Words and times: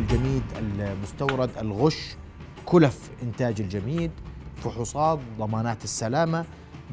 الجميد 0.00 0.42
المستورد 0.58 1.50
الغش 1.58 2.16
كلف 2.66 3.10
إنتاج 3.22 3.60
الجميد 3.60 4.10
فحوصات 4.56 5.18
ضمانات 5.38 5.84
السلامة 5.84 6.44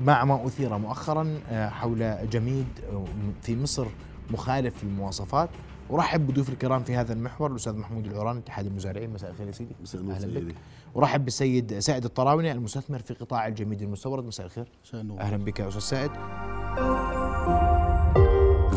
مع 0.04 0.26
ما 0.26 0.48
أثير 0.48 0.78
مؤخرا 0.78 1.40
آه، 1.50 1.70
حول 1.70 2.30
جميد 2.30 2.68
آه، 2.94 3.06
في 3.42 3.56
مصر 3.56 3.88
مخالف 4.32 4.84
للمواصفات. 4.84 5.50
أرحب 5.92 6.28
بضيوف 6.28 6.50
الكرام 6.50 6.84
في 6.84 6.96
هذا 6.96 7.14
المحور 7.14 7.52
الأستاذ 7.52 7.78
محمود 7.78 8.06
العوران 8.06 8.38
اتحاد 8.38 8.66
المزارعين. 8.66 9.14
مساء 9.14 9.32
الخير 9.32 9.48
يا 9.48 9.52
سيدي. 9.52 9.76
مساء 9.82 10.02
النور 10.02 10.16
أهلا 10.16 10.26
سيدي. 10.26 10.40
بك. 10.40 10.56
ورحب 10.94 11.26
بالسيد 11.26 11.80
سائد 11.80 12.06
الطراوني 12.06 12.52
المستثمر 12.52 13.00
في 13.00 13.14
قطاع 13.14 13.48
الجميد 13.48 13.82
المستورد. 13.82 14.26
مساء 14.26 14.46
الخير. 14.46 14.68
مساء 14.86 15.02
النور. 15.02 15.20
أهلا 15.20 15.38
بك 15.38 15.60
يا 15.60 15.68
أستاذ 15.68 15.82
سائد. 15.82 16.12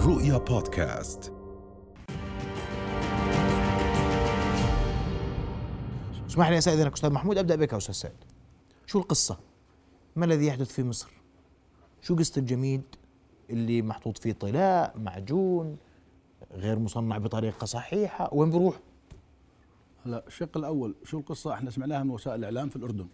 رؤيا 0.06 0.38
بودكاست. 0.38 1.32
اسمح 6.28 6.48
لي 6.48 6.56
انك 6.56 6.92
أستاذ 6.92 7.10
محمود 7.10 7.38
أبدأ 7.38 7.56
بك 7.56 7.72
يا 7.72 7.76
أستاذ 7.78 7.94
سائد 7.94 8.14
شو 8.86 8.98
القصة؟ 8.98 9.38
ما 10.16 10.24
الذي 10.24 10.46
يحدث 10.46 10.72
في 10.72 10.82
مصر؟ 10.82 11.08
شو 12.02 12.16
قصة 12.16 12.38
الجميد 12.38 12.82
اللي 13.50 13.82
محطوط 13.82 14.18
فيه 14.18 14.32
طلاء 14.32 14.98
معجون 14.98 15.76
غير 16.52 16.78
مصنع 16.78 17.18
بطريقة 17.18 17.64
صحيحة 17.64 18.34
وين 18.34 18.50
بروح؟ 18.50 18.80
هلا 20.06 20.26
الشق 20.26 20.56
الأول 20.56 20.94
شو 21.04 21.18
القصة 21.18 21.54
إحنا 21.54 21.70
سمعناها 21.70 22.02
من 22.02 22.10
وسائل 22.10 22.38
الإعلام 22.38 22.68
في 22.68 22.76
الأردن 22.76 23.06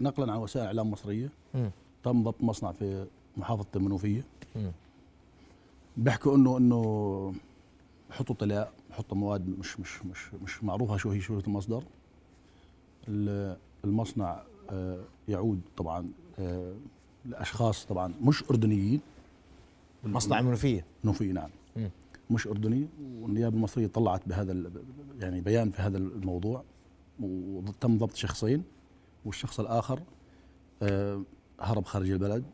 نقلا 0.00 0.32
عن 0.32 0.38
وسائل 0.38 0.66
إعلام 0.66 0.90
مصرية 0.90 1.32
مم. 1.54 1.70
تم 2.04 2.22
ضبط 2.22 2.42
مصنع 2.42 2.72
في 2.72 3.06
محافظة 3.36 3.66
المنوفية. 3.76 4.24
بيحكوا 5.96 6.36
انه 6.36 6.56
إنه 6.56 7.34
بحطوا 8.10 8.34
طلاء 8.34 8.72
بحطوا 8.90 9.16
مواد 9.16 9.48
مش 9.58 9.80
مش 9.80 10.02
مش 10.06 10.34
مش 10.34 10.64
معروفة 10.64 10.96
شو 10.96 11.10
هي 11.10 11.20
شو 11.20 11.38
المصدر 11.38 11.78
ال- 11.78 11.84
المصنع 13.84 14.42
آه، 14.70 15.00
يعود 15.28 15.60
طبعا 15.76 16.08
آه، 16.38 16.74
لأشخاص 17.24 17.86
طبعا 17.86 18.14
مش 18.22 18.44
أردنيين. 18.50 19.00
مصنع 20.04 20.38
المنوفيه 20.38 20.84
منوفي 21.04 21.32
نعم. 21.32 21.50
مش 22.30 22.46
اردني 22.46 22.88
والنيابة 23.20 23.56
المصرية 23.56 23.86
طلعت 23.86 24.28
بهذا 24.28 24.70
يعني 25.20 25.40
بيان 25.40 25.70
في 25.70 25.82
هذا 25.82 25.98
الموضوع 25.98 26.64
وتم 27.20 27.98
ضبط 27.98 28.14
شخصين 28.14 28.62
والشخص 29.24 29.60
الآخر 29.60 30.00
آه، 30.82 31.22
هرب 31.60 31.84
خارج 31.84 32.10
البلد 32.10 32.44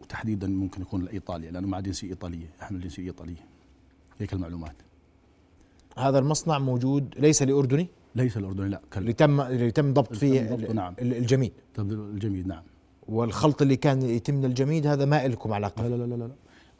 وتحديدا 0.00 0.46
ممكن 0.46 0.82
يكون 0.82 1.04
لايطاليا 1.04 1.50
لأنه 1.50 1.68
مع 1.68 1.80
جنسية 1.80 2.08
إيطالية 2.08 2.46
يحمل 2.60 2.80
جنسيه 2.80 3.02
ايطاليه 3.02 3.46
هيك 4.18 4.32
المعلومات. 4.32 4.76
هذا 5.96 6.18
المصنع 6.18 6.58
موجود 6.58 7.14
ليس 7.18 7.42
لأردني؟ 7.42 7.88
ليس 8.22 8.36
الأردني 8.36 8.68
لا 8.68 8.80
اللي 8.96 9.12
كان 9.12 9.28
تم 9.28 9.40
اللي 9.40 9.70
تم 9.70 9.92
ضبط 9.92 10.22
اللي 10.22 10.56
فيه 10.56 10.72
نعم. 10.72 10.94
ال- 10.98 11.14
الجميد. 11.14 11.52
الجميد 11.78 12.46
نعم. 12.46 12.62
والخلط 13.08 13.62
اللي 13.62 13.76
كان 13.76 14.02
يتم 14.02 14.34
من 14.34 14.44
الجميد 14.44 14.86
هذا 14.86 15.04
ما 15.04 15.28
لكم 15.28 15.52
علاقه 15.52 15.82
لا 15.82 15.88
لا 15.96 16.02
لا 16.06 16.14
لا 16.14 16.24
لا. 16.24 16.34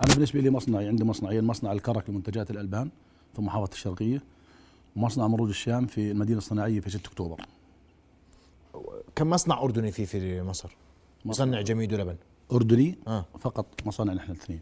أنا 0.05 0.15
بالنسبة 0.15 0.41
لي 0.41 0.51
مصنعي 0.51 0.89
عندي 0.89 1.05
مصنعين 1.05 1.45
مصنع 1.45 1.73
الكرك 1.73 2.11
لمنتجات 2.11 2.51
الألبان 2.51 2.91
في 3.35 3.43
محافظة 3.43 3.73
الشرقية 3.73 4.23
ومصنع 4.97 5.27
مروج 5.29 5.49
الشام 5.49 5.87
في 5.87 6.11
المدينة 6.11 6.39
الصناعية 6.39 6.81
في 6.81 6.91
6 6.91 7.07
أكتوبر. 7.09 7.41
كم 9.17 9.31
مصنع 9.31 9.63
أردني 9.63 9.93
في 9.93 10.07
في 10.07 10.43
مصر؟ 10.43 10.77
مصنع 11.25 11.61
جميد 11.61 11.93
ولبن. 11.95 12.17
أردني؟ 12.53 12.99
آه. 13.07 13.25
فقط 13.39 13.67
مصانع 13.87 14.13
نحن 14.13 14.33
الاثنين. 14.33 14.61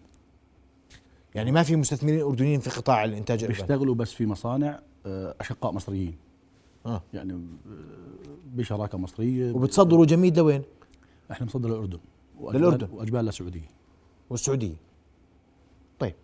يعني 1.35 1.53
ما 1.53 1.63
في 1.63 1.77
مستثمرين 1.77 2.21
أردنيين 2.21 2.61
في 2.61 2.71
قطاع 2.71 3.05
الإنتاج 3.05 3.45
الألبان. 3.45 3.67
بيشتغلوا 3.67 3.95
بس 3.95 4.13
في 4.13 4.27
مصانع 4.27 4.81
آه، 5.07 5.35
أشقاء 5.41 5.73
مصريين. 5.73 6.17
آه. 6.87 7.03
يعني 7.15 7.33
آه، 7.33 7.39
بشراكة 8.55 8.99
مصرية 8.99 9.53
وبتصدروا 9.53 10.07
جميد 10.07 10.39
لوين؟ 10.39 10.63
إحنا 11.31 11.47
بنصدر 11.47 11.69
للأردن. 11.69 11.99
وأجبال- 12.41 12.55
للأردن. 12.55 12.89
وأجبال 12.93 13.25
للسعوديه 13.25 13.71
والسعودية. 14.31 14.75
طيب 15.99 16.15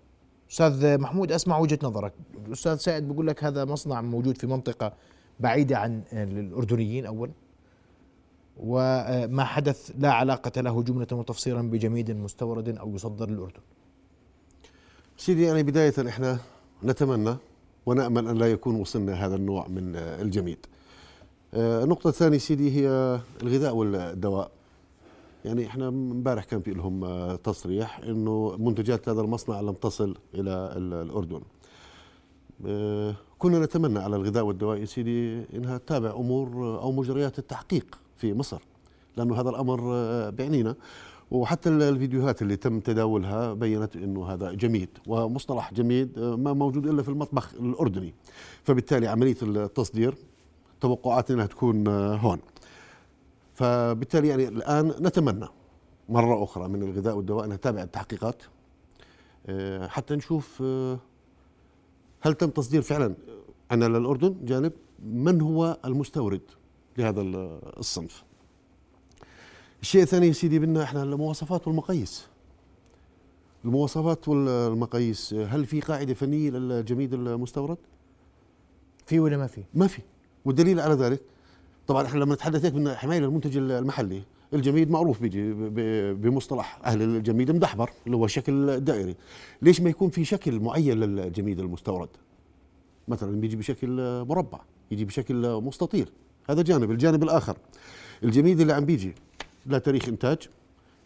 أستاذ 0.50 0.98
محمود 0.98 1.32
أسمع 1.32 1.58
وجهة 1.58 1.78
نظرك. 1.82 2.12
الاستاذ 2.46 2.76
سائد 2.76 3.08
بيقول 3.08 3.26
لك 3.26 3.44
هذا 3.44 3.64
مصنع 3.64 4.00
موجود 4.00 4.38
في 4.38 4.46
منطقة 4.46 4.92
بعيدة 5.40 5.78
عن 5.78 6.02
الاردنيين 6.12 7.06
اولا 7.06 7.32
وما 8.56 9.44
حدث 9.44 9.90
لا 9.98 10.12
علاقة 10.12 10.60
له 10.60 10.82
جملة 10.82 11.06
وتفصيلا 11.12 11.70
بجميد 11.70 12.10
مستورد 12.10 12.68
أو 12.68 12.94
يصدر 12.94 13.30
للأردن؟ 13.30 13.60
سيدي 15.16 15.42
يعني 15.42 15.62
بداية 15.62 16.08
إحنا 16.08 16.38
نتمنى 16.84 17.36
ونأمل 17.86 18.28
أن 18.28 18.36
لا 18.38 18.50
يكون 18.52 18.74
وصلنا 18.80 19.26
هذا 19.26 19.36
النوع 19.36 19.68
من 19.68 19.96
الجميد. 19.96 20.58
آه، 21.54 21.84
النقطة 21.84 22.08
الثانية 22.08 22.38
سيدي 22.38 22.70
هي 22.80 23.20
الغذاء 23.42 23.74
والدواء. 23.74 24.50
يعني 25.44 25.66
إحنا 25.66 25.88
امبارح 25.88 26.44
كان 26.44 26.60
في 26.60 26.70
لهم 26.70 27.04
آه، 27.04 27.36
تصريح 27.36 27.98
إنه 27.98 28.56
منتجات 28.58 29.08
هذا 29.08 29.20
المصنع 29.20 29.60
لم 29.60 29.72
تصل 29.72 30.14
إلى 30.34 30.50
ال- 30.76 30.94
الأردن. 30.94 31.40
آه، 32.66 33.14
كنا 33.38 33.58
نتمنى 33.60 33.98
على 33.98 34.16
الغذاء 34.16 34.44
والدواء 34.44 34.78
يا 34.78 34.84
سيدي 34.84 35.42
إنها 35.54 35.78
تتابع 35.78 36.10
أمور 36.10 36.48
أو 36.80 36.92
مجريات 36.92 37.38
التحقيق 37.38 37.98
في 38.16 38.34
مصر 38.34 38.62
لأنه 39.16 39.40
هذا 39.40 39.50
الأمر 39.50 39.80
بيعنينا 40.30 40.74
وحتى 41.32 41.68
ال- 41.68 41.82
الفيديوهات 41.82 42.42
اللي 42.42 42.56
تم 42.56 42.80
تداولها 42.80 43.52
بينت 43.54 43.96
إنه 43.96 44.26
هذا 44.26 44.52
جميد 44.52 44.88
ومصطلح 45.06 45.74
جميد 45.74 46.18
آه، 46.18 46.36
ما 46.36 46.52
موجود 46.52 46.86
إلا 46.86 47.02
في 47.02 47.08
المطبخ 47.08 47.54
الأردني. 47.54 48.14
فبالتالي 48.64 49.06
عملية 49.08 49.36
التصدير 49.42 50.14
توقعاتنا 50.80 51.46
تكون 51.46 51.88
آه، 51.88 52.16
هون. 52.16 52.38
فبالتالي 53.54 54.28
يعني 54.28 54.48
الآن 54.48 54.88
نتمنى 54.88 55.46
مرة 56.08 56.44
أخرى 56.44 56.68
من 56.68 56.82
الغذاء 56.82 57.16
والدواء 57.16 57.44
أنها 57.44 57.56
تتابع 57.56 57.82
التحقيقات 57.82 58.42
آه، 59.46 59.86
حتى 59.86 60.16
نشوف 60.16 60.62
هل 62.20 62.34
تم 62.38 62.50
تصدير 62.50 62.82
فعلا 62.82 63.14
عندنا 63.70 63.98
للأردن 63.98 64.36
جانب 64.44 64.72
من 65.04 65.40
هو 65.40 65.78
المستورد 65.84 66.40
لهذا 66.98 67.20
ال- 67.20 67.60
الصنف؟ 67.78 68.24
الشيء 69.82 70.02
الثاني 70.02 70.26
يا 70.26 70.32
سيدي 70.32 70.58
بدنا 70.58 70.82
إحنا 70.82 71.02
المواصفات 71.02 71.68
والمقاييس. 71.68 72.26
المواصفات 73.64 74.28
والمقاييس 74.28 75.34
هل 75.34 75.66
في 75.66 75.80
قاعدة 75.80 76.14
فنية 76.14 76.50
للجميد 76.50 77.14
المستورد؟ 77.14 77.76
في 79.06 79.20
ولا 79.20 79.36
ما 79.36 79.46
في؟ 79.46 79.62
ما 79.74 79.86
في. 79.86 80.02
والدليل 80.44 80.80
على 80.80 80.94
ذلك 80.94 81.20
طبعا 81.86 82.06
إحنا 82.06 82.18
لما 82.18 82.34
نتحدث 82.34 82.64
هيك 82.64 82.72
بدنا 82.72 82.96
حماية 82.96 83.20
للمنتج 83.20 83.56
المحلي 83.56 84.22
الجميد 84.54 84.90
معروف 84.90 85.20
بيجي 85.20 85.52
بمصطلح 86.12 86.80
أهل 86.84 87.02
الجميد 87.02 87.50
مدحبر 87.50 87.90
اللي 88.06 88.16
هو 88.16 88.24
الشكل 88.24 88.80
دائري. 88.80 89.16
ليش 89.62 89.80
ما 89.80 89.90
يكون 89.90 90.10
في 90.10 90.24
شكل 90.24 90.60
معين 90.60 91.00
للجميد 91.00 91.60
المستورد؟ 91.60 92.08
مثلا 93.08 93.40
بيجي 93.40 93.56
بشكل 93.56 94.24
مربع 94.28 94.60
يجي 94.90 95.04
بشكل 95.04 95.60
مستطيل. 95.60 96.08
هذا 96.50 96.62
جانب. 96.62 96.90
الجانب 96.90 97.22
الآخر 97.22 97.56
الجميد 98.24 98.60
اللي 98.60 98.72
عم 98.72 98.84
بيجي 98.84 99.14
لا 99.66 99.78
تاريخ 99.78 100.08
إنتاج 100.08 100.48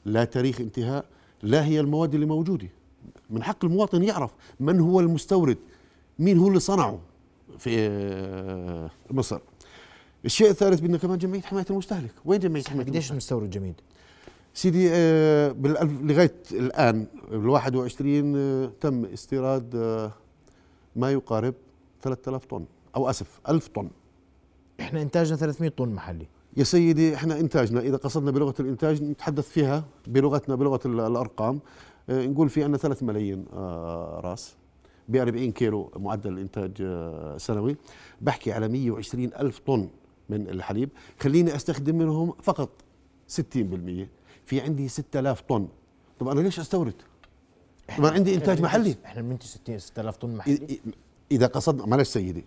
لا 0.05 0.25
تاريخ 0.25 0.61
انتهاء 0.61 1.05
لا 1.43 1.65
هي 1.65 1.81
المواد 1.81 2.15
اللي 2.15 2.27
موجودة. 2.27 2.69
من 3.31 3.43
حق 3.43 3.65
المواطن 3.65 4.03
يعرف 4.03 4.31
من 4.61 4.81
هو 4.81 5.01
المستورد 5.01 5.59
مين 6.19 6.39
هو 6.39 6.49
اللي 6.49 6.61
صنعه 6.61 6.99
في 7.59 7.71
آه، 7.79 8.91
مصر. 9.11 9.39
الشيء 10.25 10.51
الثالث 10.51 10.81
بدنا 10.81 10.99
كمان 10.99 11.19
جمعية 11.19 11.41
حماية 11.41 11.67
المستهلك. 11.71 12.13
وين 12.25 12.41
جمعية 12.41 12.63
حماية 12.63 12.87
قديش 12.87 13.11
المستهلك؟ 13.11 13.17
مستورد 13.17 13.51
جميد؟ 13.51 13.75
سيدي 14.55 14.89
آه، 14.93 15.55
لغاية 16.03 16.35
الآن 16.53 17.07
بال 17.31 17.49
21 17.49 18.37
آه، 18.37 18.71
تم 18.81 19.05
استيراد 19.05 19.77
آه، 19.77 20.13
ما 20.97 21.13
يقارب 21.13 21.55
3000 22.03 22.45
طن 22.45 22.65
أو 22.97 23.11
آسف 23.11 23.41
1000 23.49 23.69
طن. 23.69 23.89
إحنا 24.81 25.03
إنتاجنا 25.03 25.37
300 25.37 25.71
طن 25.71 25.89
محلي. 25.89 26.27
يا 26.57 26.65
سيدي 26.65 27.15
إحنا 27.15 27.41
إنتاجنا 27.41 27.81
إذا 27.81 27.97
قصدنا 27.97 28.31
بلغة 28.31 28.55
الإنتاج 28.61 29.03
نتحدث 29.03 29.49
فيها 29.49 29.85
بلغتنا 30.07 30.55
بلغة 30.55 30.81
ال- 30.87 31.01
الأرقام. 31.01 31.61
آه، 32.11 32.27
نقول 32.27 32.49
في 32.49 32.65
عندنا 32.65 32.79
3 32.79 33.07
ملايين 33.07 33.45
آه، 33.53 34.21
راس 34.25 34.55
ب 35.09 35.17
40 35.17 35.53
كيلو 35.53 35.91
معدل 35.97 36.33
الإنتاج 36.33 36.73
آه، 36.81 37.37
سنوي. 37.37 37.77
بحكي 38.21 38.53
على 38.53 38.69
120 38.69 39.31
ألف 39.35 39.59
طن 39.59 39.89
من 40.29 40.49
الحليب. 40.49 40.89
خليني 41.21 41.57
أستخدم 41.57 41.99
منهم 41.99 42.33
فقط 42.43 42.69
60% 43.29 44.09
في 44.45 44.61
عندي 44.61 44.89
6000 44.89 45.41
طن. 45.41 45.69
طب 46.19 46.29
أنا 46.29 46.41
ليش 46.41 46.61
أستورد؟ 46.61 46.95
طبعا 47.99 48.11
عندي 48.11 48.35
إنتاج 48.35 48.63
محلي. 48.63 48.97
إحنا 49.05 49.23
بننتج 49.23 49.47
60 49.47 49.79
6000 49.79 50.17
طن 50.17 50.37
محلي. 50.37 50.81
إذا 51.33 51.47
قصدنا 51.47 51.87
معلش 51.87 52.09
سيدي. 52.09 52.45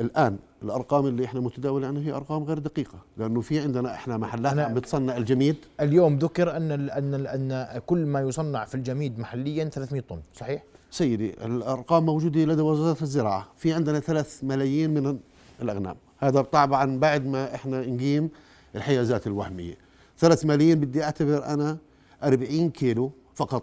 الآن 0.00 0.38
الأرقام 0.62 1.06
اللي 1.06 1.24
إحنا 1.24 1.40
متداولة 1.40 1.86
عنها 1.86 2.02
هي 2.02 2.12
أرقام 2.12 2.44
غير 2.44 2.58
دقيقة 2.58 2.98
لأنه 3.16 3.40
في 3.40 3.60
عندنا 3.60 3.94
إحنا 3.94 4.16
محلات 4.16 4.58
عم 4.58 4.74
بتصنع 4.74 5.16
الجميد. 5.16 5.56
اليوم 5.80 6.18
ذكر 6.18 6.56
أن 6.56 6.72
ال 6.72 6.90
أن 6.90 7.14
ال 7.14 7.26
أن 7.26 7.80
كل 7.86 8.06
ما 8.06 8.20
يصنع 8.20 8.64
في 8.64 8.74
الجميد 8.74 9.18
محليا 9.18 9.64
300 9.64 10.02
طن 10.08 10.20
صحيح؟ 10.34 10.62
سيدي 10.90 11.34
الأرقام 11.44 12.06
موجودة 12.06 12.40
لدى 12.44 12.62
وزارة 12.62 13.02
الزراعة. 13.02 13.48
في 13.56 13.72
عندنا 13.72 14.00
ثلاث 14.00 14.44
ملايين 14.44 14.94
من 14.94 15.18
الأغنام. 15.62 15.96
هذا 16.18 16.42
طبعا 16.42 16.98
بعد 16.98 17.26
ما 17.26 17.54
إحنا 17.54 17.86
نقيم 17.86 18.30
الحيازات 18.74 19.26
الوهمية. 19.26 19.74
ثلاث 20.18 20.46
ملايين 20.46 20.80
بدي 20.80 21.04
أعتبر 21.04 21.44
أنا 21.44 21.78
40 22.22 22.70
كيلو 22.70 23.12
فقط 23.34 23.62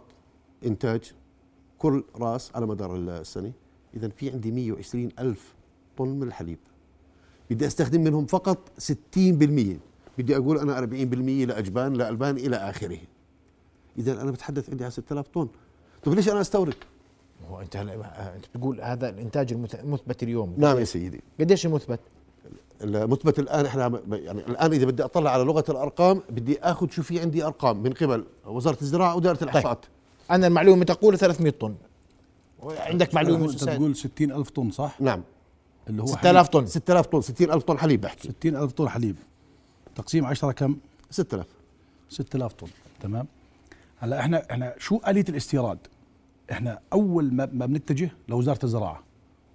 إنتاج 0.66 1.12
كل 1.78 2.04
رأس 2.16 2.52
على 2.56 2.66
مدار 2.66 2.96
السنة. 2.96 3.52
اذا 3.96 4.10
في 4.10 4.30
عندي 4.32 4.52
120 4.52 5.10
ألف 5.20 5.57
طن 5.98 6.08
من 6.08 6.24
الحليب. 6.28 6.58
بدي 7.50 7.68
أستخدم 7.68 8.04
منهم 8.04 8.26
فقط 8.26 8.58
60% 8.80 8.88
بدي 10.18 10.36
أقول 10.38 10.58
أنا 10.60 10.78
40% 10.82 10.86
لاجبان 11.48 11.94
لالبان 11.94 12.38
إلى 12.38 12.56
آخره. 12.56 12.98
إذا 13.98 14.22
أنا 14.22 14.32
بتحدث 14.32 14.70
عندي 14.70 14.84
على 14.84 14.92
6000 14.92 15.28
طن. 15.28 15.48
طيب 16.04 16.14
ليش 16.16 16.30
أنا 16.30 16.42
أستورد؟ 16.42 16.74
هو 17.50 17.62
أنت 17.62 17.76
هلا 17.78 17.94
أنت 18.36 18.46
بتقول 18.56 18.82
هذا 18.82 19.10
الإنتاج 19.10 19.54
المث- 19.54 19.80
المثبت 19.80 20.24
اليوم. 20.24 20.54
نعم 20.58 20.78
يا 20.78 20.84
سيدي. 20.84 21.22
قديش 21.40 21.66
المثبت؟ 21.66 22.00
المثبت 22.82 23.40
الآن 23.40 23.66
إحنا 23.66 24.02
يعني 24.12 24.40
الآن 24.48 24.74
إذا 24.74 24.86
بدي 24.86 25.04
أطلع 25.04 25.32
على 25.32 25.44
لغة 25.44 25.64
الأرقام 25.70 26.22
بدي 26.30 26.60
آخذ 26.60 26.90
شو 26.90 27.04
في 27.04 27.20
عندي 27.20 27.44
أرقام 27.46 27.84
من 27.84 27.94
قبل 27.94 28.24
وزارة 28.46 28.78
الزراعة 28.82 29.16
واداره 29.16 29.44
الأحصاءات. 29.44 29.86
أنا 30.32 30.48
المعلومة 30.48 30.84
تقول 30.86 31.18
300 31.18 31.52
طن. 31.52 31.76
عندك 32.64 33.16
معلومة 33.16 33.52
أنت؟ 33.52 33.64
تقول 33.64 33.96
60 33.96 34.32
ألف 34.32 34.50
طن 34.50 34.72
صح؟ 34.72 35.02
نعم. 35.02 35.22
اللي 35.90 36.02
هو 36.02 36.06
6000 36.06 36.48
طن. 36.48 36.66
6000 36.66 37.06
طن 37.08 37.22
60000 37.22 37.64
طن 37.64 37.78
حليب 37.78 38.02
بحكي 38.02 38.30
60 38.40 38.56
ألف 38.56 38.72
طن 38.72 38.90
حليب. 38.90 39.16
تقسيم 39.96 40.26
10 40.26 40.52
كم؟ 40.52 40.78
6000 41.10 41.46
6000 42.10 42.54
طن. 42.54 42.68
تمام. 43.00 43.28
هلا 44.00 44.20
إحنا 44.20 44.52
إحنا 44.52 44.74
شو 44.78 45.00
آلية 45.08 45.26
الاستيراد؟ 45.30 45.78
إحنا 46.52 46.80
أول 46.94 47.34
ما, 47.34 47.50
ما 47.54 47.66
بنتجه 47.66 48.10
لوزارة 48.28 48.60
الزراعة. 48.64 49.04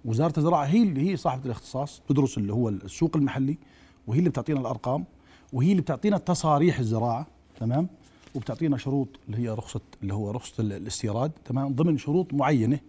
وزارة 0.05 0.33
الزراعة 0.37 0.65
هي 0.65 0.83
اللي 0.83 1.11
هي 1.11 1.17
صاحبة 1.17 1.45
الاختصاص 1.45 2.01
تدرس 2.09 2.37
اللي 2.37 2.53
هو 2.53 2.69
السوق 2.69 3.17
المحلي 3.17 3.57
وهي 4.07 4.19
اللي 4.19 4.29
بتعطينا 4.29 4.59
الأرقام 4.59 5.05
وهي 5.53 5.71
اللي 5.71 5.81
بتعطينا 5.81 6.17
تصاريح 6.17 6.79
الزراعة. 6.79 7.27
تمام. 7.59 7.87
وبتعطينا 8.35 8.77
شروط 8.77 9.07
اللي 9.29 9.37
هي 9.37 9.49
رخصه 9.49 9.81
اللي 10.01 10.13
هو 10.13 10.31
رخصة 10.31 10.61
ال- 10.61 10.73
الاستيراد. 10.73 11.31
تمام. 11.45 11.73
ضمن 11.73 11.97
شروط 11.97 12.33
معينة 12.33 12.79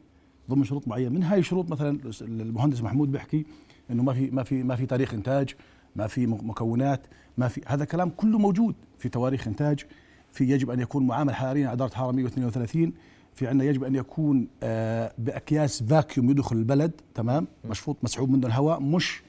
ضمن 0.50 0.64
شروط 0.64 0.88
معينة. 0.88 1.10
من 1.10 1.22
هاي 1.22 1.38
الشروط 1.38 1.70
مثلا 1.70 1.98
المهندس 2.22 2.82
محمود 2.82 3.12
بيحكي 3.12 3.46
إنه 3.90 4.02
ما 4.02 4.12
في 4.12 4.30
ما 4.30 4.42
في 4.42 4.62
ما 4.62 4.76
في 4.76 4.86
تاريخ 4.86 5.14
إنتاج 5.14 5.54
ما 5.96 6.06
في 6.06 6.26
مكونات 6.26 7.06
ما 7.38 7.48
في 7.48 7.60
هذا 7.66 7.84
كلام 7.84 8.10
كله 8.10 8.38
موجود 8.38 8.74
في 8.98 9.08
تواريخ 9.08 9.48
إنتاج. 9.48 9.84
في 10.32 10.44
يجب 10.44 10.70
أن 10.70 10.80
يكون 10.80 11.06
معامل 11.06 11.34
حراري 11.34 11.66
على 11.66 11.76
درجه 11.76 11.94
حراره 11.94 12.12
132 12.12 12.92
في 13.34 13.46
عندنا 13.46 13.68
يجب 13.68 13.84
أن 13.84 13.94
يكون 13.94 14.48
آه، 14.62 15.12
بأكياس 15.18 15.82
فاكيوم 15.82 16.30
يدخل 16.30 16.56
البلد 16.56 16.92
تمام؟ 17.14 17.46
مشفوط 17.64 17.96
مسحوب 18.02 18.30
منه 18.30 18.46
الهواء 18.46 18.80
مش 18.80 19.22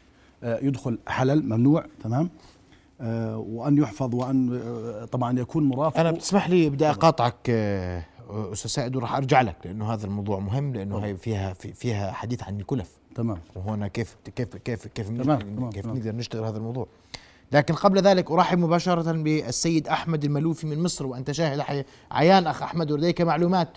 آه، 0.44 0.60
يدخل 0.62 1.00
حلل 1.08 1.46
ممنوع 1.46 1.86
تمام؟ 2.04 2.30
آه، 3.02 3.38
وأن 3.38 3.78
يحفظ 3.78 4.16
وأن 4.16 4.60
طبعا 5.12 5.40
يكون 5.40 5.64
مرافق. 5.64 6.00
أنا 6.00 6.12
بتسمح 6.12 6.50
لي 6.50 6.70
بدي 6.70 6.90
أقاطعك 6.90 7.50
أستاذ 8.30 8.70
سائد 8.72 8.96
وراح 8.96 9.16
أرجع 9.16 9.42
لك 9.42 9.56
لأنه 9.66 9.94
هذا 9.94 10.06
الموضوع 10.06 10.40
مهم 10.40 10.74
لأنه 10.74 10.98
هي 11.06 11.16
فيها 11.18 11.54
في 11.54 11.74
فيها 11.74 12.12
حديث 12.12 12.44
عن 12.44 12.60
الكلف. 12.60 12.92
تمام. 13.16 13.38
وهنا 13.56 13.88
كيف 13.88 14.16
كيف 14.36 14.56
كيف 14.56 14.88
كيف 14.88 15.08
تمام، 15.08 15.18
نقدر 15.22 15.42
تمام، 15.42 15.70
كيف 15.70 15.84
تمام. 15.84 15.98
نقدر 15.98 16.12
نشتغل 16.12 16.44
هذا 16.44 16.58
الموضوع. 16.58 16.88
لكن 17.52 17.74
قبل 17.74 17.98
ذلك 18.00 18.32
أرحب 18.32 18.58
مباشرة 18.58 19.12
بالسيد 19.12 19.88
أحمد 19.88 20.24
الملوفي 20.24 20.68
من 20.68 20.84
مصر 20.84 21.06
وأنت 21.08 21.32
شاهد 21.32 21.60
حي- 21.62 21.84
عيان 22.12 22.48
أخ 22.48 22.64
أحمد 22.64 22.92
ولديك 22.92 23.22
معلومات 23.22 23.68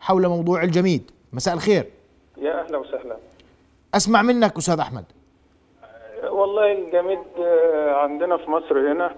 حول 0.00 0.28
موضوع 0.28 0.62
الجميد. 0.62 1.10
مساء 1.32 1.54
الخير. 1.54 1.90
يا 2.36 2.64
أهلا 2.64 2.78
وسهلا. 2.78 3.16
أسمع 3.94 4.22
منك 4.22 4.56
أستاذ 4.56 4.78
أحمد. 4.80 5.04
والله 6.30 6.72
الجميد 6.72 7.18
آه، 7.38 7.94
عندنا 7.96 8.36
في 8.36 8.50
مصر 8.50 8.92
هنا 8.92 9.14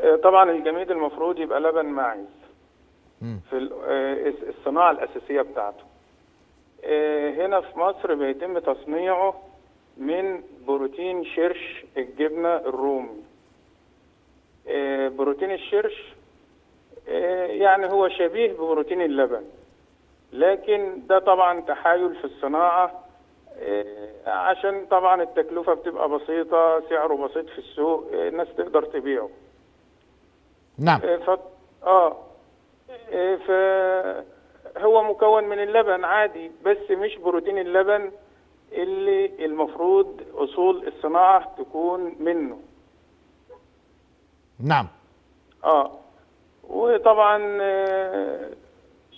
آه، 0.00 0.16
طبعا 0.24 0.50
الجميد 0.50 0.90
المفروض 0.90 1.38
يبقى 1.38 1.60
لبن 1.60 1.84
ماعز. 1.86 2.18
في 3.20 3.70
آه، 3.86 4.48
الصناعة 4.50 4.90
الأساسية 4.90 5.40
بتاعته. 5.42 5.84
آه، 6.84 7.30
هنا 7.30 7.60
في 7.60 7.78
مصر 7.78 8.14
بيتم 8.14 8.58
تصنيعه 8.58 9.42
من 9.96 10.42
بروتين 10.66 11.24
شرش 11.24 11.84
الجبنة 11.96 12.56
الرومي. 12.56 13.22
آه، 14.68 15.08
بروتين 15.08 15.50
الشرش 15.50 16.12
يعني 17.46 17.86
هو 17.86 18.08
شبيه 18.08 18.52
ببروتين 18.52 19.02
اللبن. 19.02 19.44
لكن 20.32 21.02
ده 21.08 21.18
طبعا 21.18 21.60
تحايل 21.60 22.14
في 22.14 22.24
الصناعة 22.24 23.04
آه، 23.58 24.30
عشان 24.30 24.86
طبعا 24.86 25.22
التكلفة 25.22 25.74
بتبقى 25.74 26.08
بسيطة 26.08 26.80
سعره 26.90 27.14
بسيط 27.14 27.48
في 27.48 27.58
السوق 27.58 28.10
الناس 28.12 28.48
تقدر 28.56 28.84
تبيعه. 28.84 29.30
نعم. 30.78 31.00
ف... 31.00 31.30
آه 31.84 32.16
آه، 33.12 33.36
ف 33.36 33.50
هو 34.78 35.02
مكون 35.02 35.44
من 35.44 35.58
اللبن 35.62 36.04
عادي 36.04 36.50
بس 36.64 36.90
مش 36.90 37.16
بروتين 37.16 37.58
اللبن 37.58 38.10
اللي 38.72 39.44
المفروض 39.44 40.20
أصول 40.34 40.86
الصناعة 40.86 41.54
تكون 41.58 42.16
منه. 42.20 42.58
نعم. 44.60 44.86
آه. 45.64 45.90
وطبعا 46.68 47.58
آه، 47.62 48.50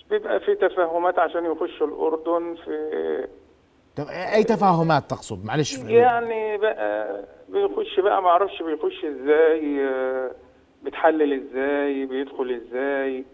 بيبقى 0.09 0.39
في 0.39 0.55
تفاهمات 0.55 1.19
عشان 1.19 1.45
يخشوا 1.45 1.87
الأردن 1.87 2.55
في 2.65 3.27
طب 3.95 4.05
أي 4.35 4.43
تفاهمات 4.43 5.09
تقصد؟ 5.09 5.45
معلش. 5.45 5.77
يعني 5.83 6.57
بقى 6.57 7.21
بيخش 7.49 7.99
بقى 7.99 8.21
ما 8.21 8.29
أعرفش 8.29 8.61
بيخش 8.63 9.05
إزاي 9.05 9.85
آه، 9.87 10.31
بتحلل 10.83 11.33
إزاي 11.33 12.05
بيدخل 12.05 12.61
إزاي. 12.65 13.25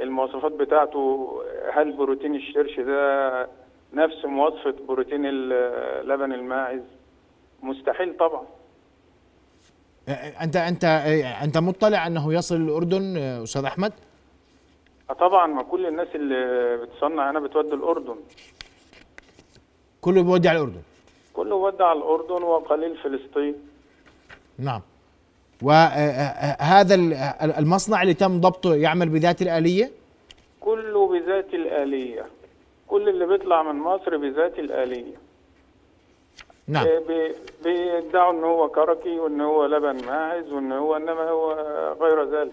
المواصفات 0.00 0.52
بتاعته 0.52 1.32
هل 1.72 1.92
بروتين 1.92 2.34
الشرش 2.34 2.80
ده 2.80 3.48
نفس 3.92 4.24
مواصفة 4.24 4.74
بروتين 4.88 5.26
ال- 5.26 6.08
لبن 6.08 6.32
الماعز؟ 6.32 6.80
مستحيل 7.62 8.16
طبعا. 8.16 8.42
أنت 10.42 10.56
أنت 10.56 10.84
أنت 11.44 11.58
مطلع 11.58 12.06
أنه 12.06 12.34
يصل 12.34 12.56
الأردن 12.56 13.16
أستاذ 13.16 13.64
أحمد؟ 13.64 13.92
آه 15.10 15.12
طبعا 15.12 15.46
ما 15.46 15.62
كل 15.62 15.86
الناس 15.86 16.08
اللي 16.14 16.76
بتصنع 16.76 17.30
هنا 17.30 17.40
بتودي 17.40 17.74
الأردن. 17.74 18.16
كله 20.00 20.22
بيودي 20.22 20.48
على 20.48 20.58
الأردن؟ 20.58 20.80
كله 21.32 21.54
ودع 21.54 21.92
الأردن 21.92 22.42
وقليل 22.42 22.96
فلسطين. 22.96 23.54
نعم. 24.58 24.80
وهذا 25.62 26.94
المصنع 27.58 28.02
اللي 28.02 28.14
تم 28.14 28.40
ضبطه 28.40 28.74
يعمل 28.74 29.08
بذات 29.08 29.42
الآلية؟ 29.42 29.90
كله 30.60 31.08
بذات 31.08 31.54
الآلية. 31.54 32.26
كل 32.88 33.08
اللي 33.08 33.26
بيطلع 33.26 33.62
من 33.72 33.78
مصر 33.80 34.16
بذات 34.16 34.58
الآلية. 34.58 35.14
نعم. 36.68 36.86
آه، 36.86 36.98
بي- 37.08 37.34
بيدعوا 37.64 38.32
إن 38.32 38.44
هو 38.44 38.68
كركي 38.68 39.18
وإن 39.18 39.40
هو 39.40 39.66
لبن 39.66 40.04
ماعز 40.06 40.52
وإن 40.52 40.72
هو 40.72 40.96
إنما 40.96 41.30
هو 41.30 41.52
غير 42.00 42.40
ذلك. 42.40 42.52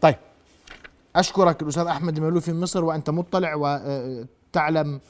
طيب. 0.00 0.14
أشكرك 1.16 1.62
الأستاذ 1.62 1.86
أحمد 1.86 2.16
الملوفي 2.16 2.52
من 2.52 2.60
مصر 2.60 2.84
وأنت 2.84 3.10
مطلع 3.10 3.54
وتعلم 3.54 5.00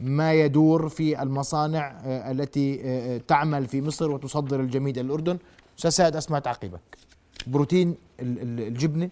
ما 0.00 0.32
يدور 0.34 0.88
في 0.88 1.22
المصانع 1.22 1.92
آه، 2.06 2.30
التي 2.30 2.80
آه، 2.84 3.20
تعمل 3.28 3.66
في 3.66 3.80
مصر 3.82 4.10
وتصدر 4.10 4.60
الجميد 4.60 4.98
إلى 4.98 5.38
أستاذ 5.82 5.90
سعد 6.04 6.16
أسمع 6.16 6.38
تعقيبك. 6.38 6.80
بروتين 7.46 7.96
ال- 8.20 8.38
ال- 8.42 8.60
الجبنة 8.66 9.10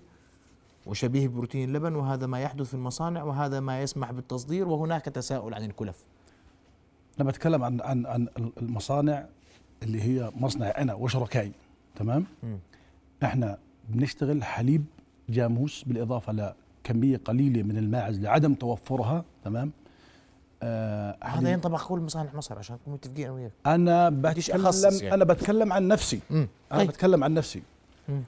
وشبيه 0.86 1.28
بروتين 1.28 1.68
اللبن 1.68 1.94
وهذا 1.94 2.26
ما 2.26 2.40
يحدث 2.40 2.66
في 2.68 2.74
المصانع 2.74 3.22
وهذا 3.22 3.60
ما 3.60 3.82
يسمح 3.82 4.10
بالتصدير 4.12 4.68
وهناك 4.68 5.04
تساؤل 5.04 5.54
عن 5.54 5.64
الكلف. 5.64 6.04
أنا 7.20 7.28
بتكلم 7.28 7.64
عن 7.64 7.80
عن 7.80 8.06
عن 8.06 8.28
المصانع 8.62 9.26
اللي 9.82 10.02
هي 10.02 10.30
مصنع 10.36 10.66
أنا 10.78 10.94
وشركائي 10.94 11.52
تمام؟ 11.96 12.24
إحنا 13.22 13.58
بنشتغل 13.88 14.44
حليب 14.44 14.84
جاموس 15.28 15.84
بالإضافة 15.84 16.32
لكمية 16.32 17.16
قليلة 17.24 17.62
من 17.62 17.76
الماعز 17.78 18.18
لعدم 18.20 18.54
توفرها 18.54 19.24
تمام؟ 19.44 19.72
آه 20.62 21.16
هذا 21.22 21.30
حليب- 21.36 21.52
ينطبق 21.52 21.86
كل 21.88 21.98
مصانع 22.00 22.30
مصر 22.34 22.58
عشان 22.58 22.76
نكون 22.76 22.94
متفقين 22.94 23.24
أنا 23.26 23.32
وياك 23.34 23.52
أنا 23.66 24.08
بتكلم 24.10 24.92
يعني. 25.02 25.14
أنا 25.14 25.24
بتكلم 25.24 25.72
عن 25.72 25.88
نفسي. 25.88 26.20
مم. 26.30 26.48
أنا 26.72 26.78
طيب. 26.80 26.88
بتكلم 26.88 27.24
عن 27.24 27.34
نفسي. 27.34 27.62
مم. 28.08 28.22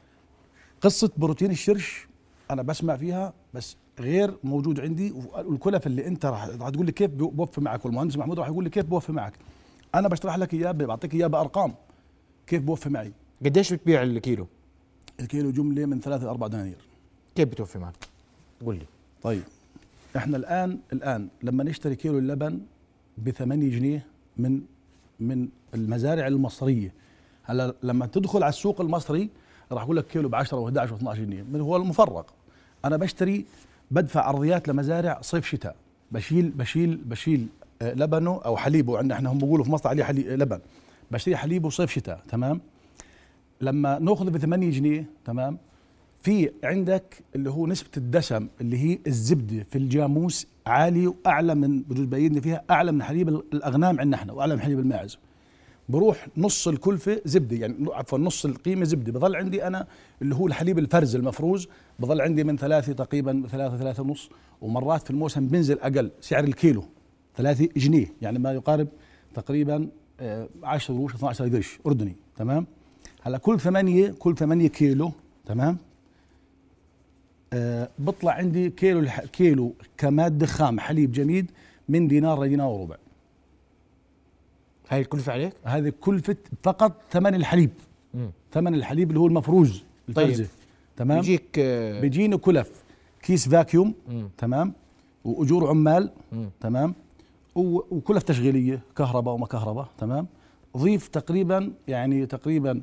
قصة 0.80 1.10
بروتين 1.16 1.50
الشرش 1.50 2.06
أنا 2.50 2.62
بسمع 2.62 2.96
فيها 2.96 3.32
بس 3.54 3.76
غير 4.00 4.36
موجود 4.44 4.80
عندي 4.80 5.12
والكلف 5.34 5.86
اللي 5.86 6.06
أنت 6.06 6.26
راح 6.26 6.44
راح 6.48 6.68
تقول 6.68 6.86
لي 6.86 6.92
كيف 6.92 7.10
بوفي 7.10 7.60
معك 7.60 7.84
والمهندس 7.84 8.16
محمود 8.16 8.38
راح 8.38 8.48
يقول 8.48 8.64
لي 8.64 8.70
كيف 8.70 8.84
بوفي 8.86 9.12
معك. 9.12 9.32
أنا 9.94 10.08
بشرح 10.08 10.36
لك 10.36 10.54
إياه 10.54 10.72
بعطيك 10.72 11.14
إياه 11.14 11.26
بأرقام. 11.26 11.74
كيف 12.46 12.62
بوفي 12.62 12.88
معي؟ 12.88 13.12
قديش 13.44 13.72
بتبيع 13.72 14.02
الكيلو؟ 14.02 14.46
الكيلو 15.20 15.50
جملة 15.50 15.86
من 15.86 16.00
ثلاثة 16.00 16.24
ل 16.24 16.28
4 16.28 16.48
دنانير. 16.48 16.76
كيف 17.34 17.48
بتوفي 17.48 17.78
معك؟ 17.78 17.94
قول 18.64 18.74
لي. 18.76 18.86
طيب. 19.22 19.42
إحنا 20.16 20.36
الآن 20.36 20.78
الآن 20.92 21.28
لما 21.42 21.64
نشتري 21.64 21.96
كيلو 21.96 22.18
اللبن 22.18 22.60
ب 23.18 23.30
8 23.30 23.70
جنيه 23.70 24.06
من 24.36 24.60
من 25.20 25.48
المزارع 25.74 26.26
المصرية. 26.26 26.92
هلا 27.42 27.74
لما 27.82 28.06
تدخل 28.06 28.42
على 28.42 28.48
السوق 28.48 28.80
المصري 28.80 29.30
راح 29.72 29.82
أقول 29.82 29.96
لك 29.96 30.06
كيلو 30.06 30.28
ب 30.28 30.34
10 30.34 30.70
و11 30.70 30.90
و12 30.90 31.16
جنيه. 31.16 31.42
من 31.42 31.60
هو 31.60 31.76
المفرق؟ 31.76 32.34
أنا 32.84 32.96
بشتري 32.96 33.44
بدفع 33.90 34.30
أرضيات 34.30 34.68
لمزارع 34.68 35.20
صيف 35.20 35.46
شتاء. 35.46 35.76
بشيل 36.12 36.50
بشيل 36.50 36.96
بشيل 36.96 37.46
آه، 37.82 37.94
لبنه 37.94 38.40
أو 38.44 38.56
حليبه. 38.56 38.98
عندنا 38.98 39.14
إحنا 39.14 39.32
هم 39.32 39.38
بيقولوا 39.38 39.64
في 39.64 39.70
مصر 39.70 39.88
عليه 39.88 40.04
حليب 40.04 40.26
لبن. 40.28 40.60
بشتري 41.10 41.36
حليبه 41.36 41.70
صيف 41.70 41.90
شتاء 41.90 42.22
تمام؟ 42.28 42.60
لما 43.60 43.98
ناخذه 43.98 44.30
ب 44.30 44.38
8 44.38 44.70
جنيه 44.70 45.06
تمام؟ 45.24 45.58
في 46.22 46.50
عندك 46.64 47.24
اللي 47.34 47.50
هو 47.50 47.66
نسبة 47.66 47.88
الدسم 47.96 48.48
اللي 48.60 48.78
هي 48.78 48.98
الزبدة 49.06 49.62
في 49.62 49.78
الجاموس 49.78 50.46
عالية 50.66 51.08
وأعلى 51.08 51.54
من 51.54 51.82
بجوز 51.82 52.06
بيدنا 52.06 52.40
فيها 52.40 52.64
أعلى 52.70 52.92
من 52.92 53.02
حليب 53.02 53.28
الأغنام 53.28 54.00
عندنا 54.00 54.16
إحنا 54.16 54.32
وأعلى 54.32 54.54
من 54.54 54.60
حليب 54.60 54.78
الماعز. 54.78 55.18
بروح 55.88 56.28
نص 56.36 56.68
الكلفة 56.68 57.20
زبدة 57.24 57.56
يعني 57.56 57.76
عفوا 57.92 58.18
نص 58.18 58.44
القيمة 58.44 58.84
زبدة. 58.84 59.12
بضل 59.12 59.36
عندي 59.36 59.66
أنا 59.66 59.86
اللي 60.22 60.34
هو 60.34 60.46
الحليب 60.46 60.78
الفرز 60.78 61.16
المفروز 61.16 61.68
بضل 61.98 62.20
عندي 62.20 62.44
من 62.44 62.56
ثلاثة 62.56 62.92
تقريبا 62.92 63.46
ثلاثة 63.50 63.76
ثلاثة 63.76 64.02
ونص 64.02 64.30
ومرات 64.60 65.02
في 65.02 65.10
الموسم 65.10 65.48
بنزل 65.48 65.78
أقل 65.78 66.10
سعر 66.20 66.44
الكيلو 66.44 66.84
ثلاثة 67.36 67.68
جنيه 67.76 68.06
يعني 68.22 68.38
ما 68.38 68.52
يقارب 68.52 68.88
تقريبا 69.34 69.88
آه، 70.20 70.48
10 70.62 70.94
قروش 70.94 71.14
12 71.14 71.48
قرش 71.48 71.78
أردني 71.86 72.16
تمام؟ 72.36 72.66
هلأ 73.22 73.38
كل 73.38 73.60
ثمانية 73.60 74.14
كل 74.18 74.36
ثمانية 74.36 74.68
كيلو 74.68 75.12
تمام؟ 75.46 75.78
آه 77.52 77.88
بطلع 77.98 78.32
عندي 78.32 78.70
كيلو 78.70 78.98
الح... 79.00 79.20
كيلو 79.20 79.72
كمادة 79.96 80.46
خام 80.46 80.80
حليب 80.80 81.12
جميد 81.12 81.50
من 81.88 82.08
دينار 82.08 82.44
لدينار 82.44 82.68
وربع. 82.68 82.96
هاي 84.88 85.00
الكلفة 85.00 85.32
عليك؟ 85.32 85.52
هذه 85.64 85.92
كلفة 86.00 86.36
فقط 86.62 86.92
ثمن 87.10 87.34
الحليب. 87.34 87.70
مم. 88.14 88.30
ثمن 88.52 88.74
الحليب 88.74 89.08
اللي 89.08 89.20
هو 89.20 89.26
المفروز 89.26 89.84
الفرزة. 90.08 90.36
طيب. 90.44 90.48
تمام؟ 90.96 91.18
يجيك 91.18 91.58
آه، 91.58 92.00
بيجيني 92.00 92.36
كلف. 92.36 92.82
كيس 93.22 93.48
فاكيوم. 93.48 93.94
مم. 94.08 94.28
تمام؟ 94.38 94.72
وأجور 95.24 95.68
عمال. 95.68 96.10
مم. 96.32 96.50
تمام؟ 96.60 96.94
و- 97.54 97.80
وكلف 97.90 98.22
تشغيلية 98.22 98.80
كهرباء 98.96 99.34
وما 99.34 99.46
كهرباء. 99.46 99.88
تمام؟ 99.98 100.26
ضيف 100.76 101.08
تقريبا 101.08 101.72
يعني 101.88 102.26
تقريبا 102.26 102.82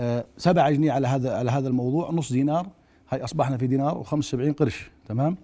آه، 0.00 0.24
سبعة 0.38 0.70
جنيه 0.70 0.92
على 0.92 1.06
هذا 1.08 1.36
على 1.36 1.50
هذا 1.50 1.68
الموضوع 1.68 2.10
نص 2.10 2.32
دينار. 2.32 2.66
هاي 3.12 3.24
أصبحنا 3.24 3.56
في 3.56 3.66
دينار 3.66 4.04
و75 4.04 4.54
قرش 4.58 4.90
تمام؟ 5.08 5.36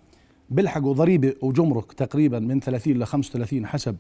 بيلحقوا 0.51 0.95
ضريبة 0.95 1.35
وجمرك 1.43 1.93
تقريبا 1.93 2.39
من 2.39 2.61
30 2.61 2.93
ل 2.93 3.07
35 3.07 3.67
حسب 3.67 3.97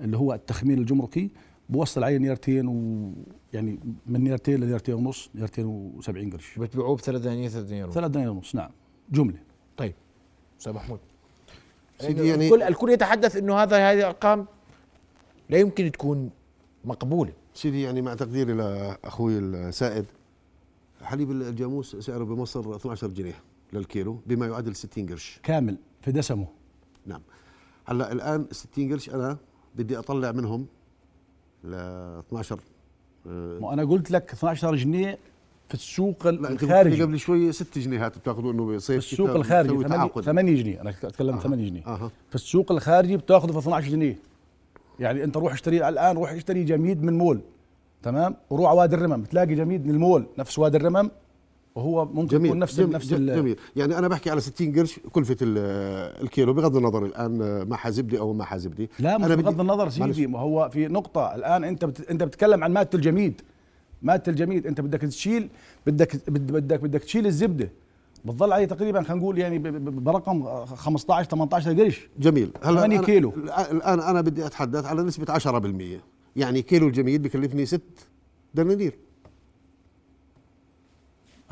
اللي 0.00 0.16
هو 0.16 0.34
التخمين 0.34 0.78
الجمركي 0.78 1.30
بوصل 1.68 2.04
عليه 2.04 2.18
نيرتين 2.18 2.66
ويعني 2.68 3.78
من 4.06 4.24
نيرتين 4.24 4.60
لنيرتين 4.60 4.94
ونص 4.94 5.30
نيرتين 5.34 5.92
و70 6.00 6.32
قرش. 6.32 6.58
بتبيعوه 6.58 6.96
بثلاث 6.96 7.22
دنانير 7.22 7.48
ثلاث 7.48 7.64
دنانير 7.64 7.90
ثلاث 7.90 8.10
دنانير 8.10 8.30
ونص 8.30 8.54
نعم. 8.54 8.70
جملة. 9.12 9.38
طيب. 9.76 9.94
أستاذ 10.60 10.72
محمود. 10.72 11.00
سيدي 11.98 12.28
يعني 12.28 12.44
الكل 12.44 12.62
الكل 12.62 12.90
يتحدث 12.90 13.36
إنه 13.36 13.54
هذا 13.54 13.76
هذه 13.76 13.98
الارقام 13.98 14.46
لا 15.50 15.58
يمكن 15.58 15.92
تكون 15.92 16.30
مقبولة. 16.84 17.32
سيدي 17.54 17.82
يعني 17.82 18.02
مع 18.02 18.14
تقديري 18.14 18.52
لأخوي 18.52 19.38
السائد 19.38 20.04
حليب 21.04 21.30
الجاموس 21.30 21.96
سعره 21.96 22.24
بمصر 22.24 22.76
12 22.76 23.08
جنيه 23.08 23.34
للكيلو 23.72 24.18
بما 24.26 24.46
يعادل 24.46 24.76
60 24.76 25.06
قرش. 25.06 25.40
كامل 25.42 25.76
في 26.00 26.12
دسمه. 26.12 26.46
نعم. 27.06 27.20
هلأ 27.84 28.12
الآن 28.12 28.46
60 28.50 28.92
قرش 28.92 29.10
أنا 29.10 29.36
بدي 29.76 29.98
أطلع 29.98 30.32
منهم 30.32 30.66
ل 31.64 31.74
12 31.74 32.60
آه، 33.26 33.58
ما 33.58 33.72
أنا 33.72 33.84
قلت 33.84 34.10
لك 34.10 34.32
12 34.32 34.74
جنيه 34.74 35.18
في 35.68 35.74
السوق 35.74 36.26
الخارجي. 36.26 37.02
قبل 37.02 37.18
شوي 37.18 37.52
6 37.52 37.80
جنيهات 37.80 38.18
بتاخذوا 38.18 38.52
إنه 38.52 38.66
في 38.66 38.76
بصيف 38.76 38.98
السوق 38.98 39.30
الخارجي 39.30 39.68
بتسوي 39.68 39.84
8 39.84 39.96
تعاقد. 39.96 40.22
8 40.22 40.54
جنيه. 40.62 40.80
أنا 40.80 40.90
أتكلم 40.90 41.34
أها. 41.34 41.40
8 41.42 41.68
جنيه. 41.68 41.86
أها. 41.86 42.10
في 42.28 42.34
السوق 42.34 42.72
الخارجي 42.72 43.16
بتاخذه 43.16 43.52
في 43.52 43.58
12 43.58 43.88
جنيه. 43.90 44.18
يعني 45.00 45.24
أنت 45.24 45.36
روح 45.36 45.52
اشتري 45.52 45.88
الآن 45.88 46.16
روح 46.16 46.30
اشتري 46.30 46.64
جميد 46.64 47.02
من 47.02 47.18
مول. 47.18 47.40
تمام؟ 48.04 48.36
وروح 48.50 48.68
على 48.70 48.78
وادي 48.78 48.96
الرمم. 48.96 49.22
بتلاقي 49.22 49.54
جميد 49.54 49.86
من 49.86 49.90
المول 49.94 50.26
نفس 50.38 50.58
وادي 50.58 50.76
الرمم 50.76 51.10
وهو 51.74 52.04
ممكن 52.04 52.26
جميل 52.36 52.46
يكون 52.46 52.58
نفس 52.58 52.76
جميل, 52.80 52.90
نفس 52.92 53.06
جميل, 53.06 53.36
جميل. 53.36 53.56
يعني 53.76 53.98
أنا 53.98 54.08
بحكي 54.08 54.30
على 54.30 54.40
60 54.40 54.78
قرش 54.78 55.00
كلفة 55.12 55.36
ال- 55.42 56.22
الكيلو 56.24 56.52
بغض 56.54 56.76
النظر 56.76 57.04
الآن 57.04 57.64
مع 57.68 57.90
زبدي 57.90 58.18
أو 58.18 58.32
ما 58.32 58.56
زبدي 58.56 58.90
لا 58.98 59.16
أنا 59.16 59.28
بدي- 59.28 59.42
بغض 59.42 59.60
النظر. 59.60 59.88
سيدي 59.88 60.26
ما 60.26 60.38
هو 60.38 60.68
في 60.72 60.88
نقطة. 60.88 61.34
الآن 61.34 61.64
أنت 61.64 61.84
بت... 61.84 62.10
أنت 62.10 62.22
بتتكلم 62.22 62.64
عن 62.64 62.72
مادة 62.72 62.90
الجميد. 62.94 63.40
مادة 64.02 64.22
الجميد 64.28 64.66
أنت 64.66 64.80
بدك 64.80 65.00
تشيل 65.00 65.48
بدك 65.86 66.30
بد- 66.30 66.52
بدك 66.52 66.80
بدك 66.80 67.00
تشيل 67.04 67.26
الزبدة. 67.26 67.70
بتظل 68.24 68.52
عليه 68.52 68.64
تقريبا 68.64 69.02
خلينا 69.02 69.22
نقول 69.22 69.38
يعني. 69.38 69.58
برقم 69.90 70.64
15 70.64 71.30
18 71.30 71.72
قرش. 71.82 72.08
جميل. 72.18 72.50
هلا 72.62 72.80
8 72.80 72.98
أنا- 73.00 73.04
كيلو. 73.04 73.32
الان 73.70 74.00
أنا 74.00 74.20
بدي 74.20 74.46
أتحدث 74.46 74.84
على 74.86 75.02
نسبة 75.02 75.32
10% 75.32 76.00
يعني 76.36 76.62
كيلو 76.62 76.86
الجميد 76.86 77.22
بكلفني 77.22 77.66
6 77.66 77.80
دنانير. 78.54 78.98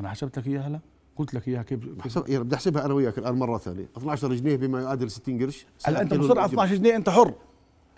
أنا 0.01 0.09
حسبت 0.09 0.39
لك 0.39 0.47
إياها 0.47 0.63
هلا؟ 0.69 0.81
قلت 1.17 1.35
لك 1.35 1.49
إياها 1.49 1.63
كيف 1.63 1.79
بحسب 1.79 2.29
يعني 2.29 2.45
بدي 2.45 2.55
أحسبها 2.55 2.85
أنا 2.85 2.95
وياك 2.95 3.19
الآن 3.19 3.35
مرة 3.35 3.59
ثانية. 3.59 3.87
12 3.97 4.35
جنيه 4.35 4.57
بما 4.57 4.83
يعادل 4.83 5.11
60 5.11 5.43
قرش. 5.43 5.67
هلا 5.85 6.03
بسرعة 6.03 6.15
الجميد. 6.15 6.45
12 6.45 6.75
جنيه 6.75 6.97
أنت 6.97 7.11
حر. 7.11 7.35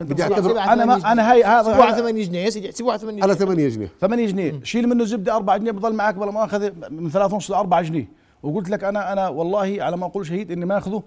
أنت 0.00 0.12
بدي 0.12 0.22
أعتبر- 0.24 0.58
أنا 0.58 0.84
ما 0.84 1.12
أنا 1.12 1.32
هاي 1.32 1.42
سيبوها 1.42 1.88
هذا 1.90 1.96
8 2.00 2.24
جنيه 2.24 2.38
يا 2.38 2.50
سيدي 2.50 2.72
سيبوها 2.72 2.96
8 2.96 3.22
على 3.22 3.34
جنيه. 3.34 3.44
8 3.46 3.68
جنيه. 3.68 3.88
8 4.00 4.26
جنيه. 4.26 4.60
شيل 4.62 4.88
منه 4.88 5.04
زبدة 5.04 5.36
4 5.36 5.56
جنيه 5.56 5.70
بضل 5.70 5.94
معك 5.94 6.14
بلا 6.14 6.30
مؤاخذة 6.30 6.72
من 6.90 7.10
3 7.10 7.34
ونص 7.34 7.50
ل 7.50 7.54
4 7.54 7.82
جنيه. 7.82 8.08
وقلت 8.42 8.70
لك 8.70 8.84
أنا 8.84 9.12
أنا 9.12 9.28
والله 9.28 9.76
على 9.82 9.96
ما 9.96 10.06
أقول 10.06 10.26
شهيد 10.26 10.50
إني 10.50 10.64
ماخذه 10.66 11.02